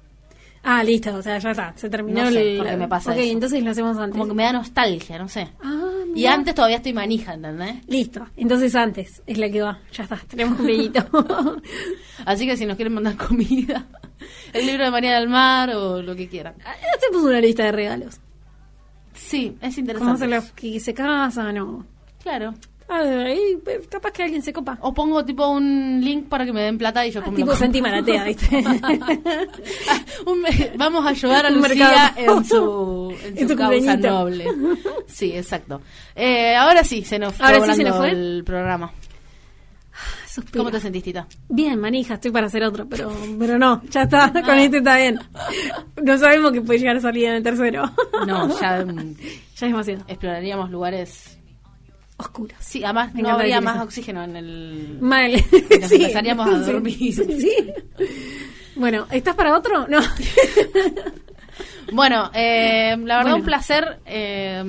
[0.63, 1.73] ah, listo, o sea, ya está.
[1.77, 2.59] Se terminó No sé, el.
[2.59, 3.33] porque me pasa Ok, eso.
[3.33, 4.13] entonces lo hacemos antes.
[4.13, 5.49] Como que me da nostalgia, no sé.
[5.63, 6.35] Ah, Y mira.
[6.35, 7.77] antes todavía estoy manija, ¿entendés?
[7.89, 9.81] Listo, entonces antes es la que va.
[9.93, 11.05] Ya está, tenemos cumpleañito.
[12.27, 13.87] Así que si nos quieren mandar comida,
[14.53, 16.55] el libro de María del Mar o lo que quieran.
[16.97, 18.21] Hacemos una lista de regalos.
[19.15, 20.19] Sí, es ¿Cómo interesante.
[20.19, 21.87] se los que se casan o.?
[22.23, 22.55] Claro.
[22.87, 24.77] Ah, ahí, eh, capaz que alguien se copa.
[24.83, 27.57] O pongo tipo un link para que me den plata y yo Ah, como tipo
[27.57, 27.81] Santi.
[27.81, 28.47] Maratea, ¿viste?
[29.89, 30.43] Ah, un
[30.77, 32.37] vamos a ayudar a Un Lucía mercado.
[32.39, 34.47] en su, en En su su causa noble.
[35.07, 35.81] Sí, exacto.
[36.15, 38.11] Eh, ahora sí, se nos fue Ahora sí se nos fue.
[38.11, 38.93] el programa.
[40.35, 40.65] Suspiro.
[40.65, 41.29] ¿Cómo te sentís, Tita?
[41.49, 45.21] Bien, manija, estoy para hacer otro, pero, pero no, ya está, con este está bien.
[46.03, 47.89] No sabemos que puede llegar a salir en el tercero.
[48.27, 50.05] No, ya mm, Ya es demasiado.
[50.09, 51.39] exploraríamos lugares...
[52.17, 52.57] Oscuros.
[52.61, 54.99] Sí, además Me no habría más oxígeno en el...
[55.01, 55.33] Mal.
[55.81, 56.97] nos empezaríamos a dormir.
[57.15, 57.57] Sí.
[58.75, 59.87] Bueno, ¿estás para otro?
[59.89, 60.01] No.
[61.93, 63.37] Bueno, eh, la verdad Bueno.
[63.37, 64.63] un placer eh,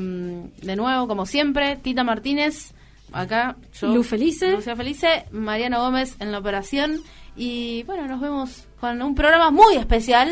[0.62, 2.74] de nuevo, como siempre, Tita Martínez,
[3.16, 4.52] acá, yo, Lu Felice.
[4.52, 7.02] Lucía Felice, Mariano Gómez en la operación
[7.36, 10.30] y bueno, nos vemos con un programa muy especial.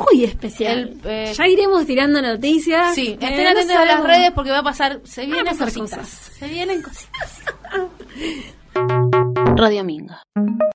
[0.00, 0.78] Muy especial.
[0.78, 2.94] El, eh, ya iremos tirando noticias.
[2.94, 5.66] Sí, Eh, estén no atentos a las redes porque va a pasar, se vienen pasar
[5.68, 6.08] cositas, cosas.
[6.38, 7.42] se vienen cositas.
[9.56, 10.22] Radio Minga.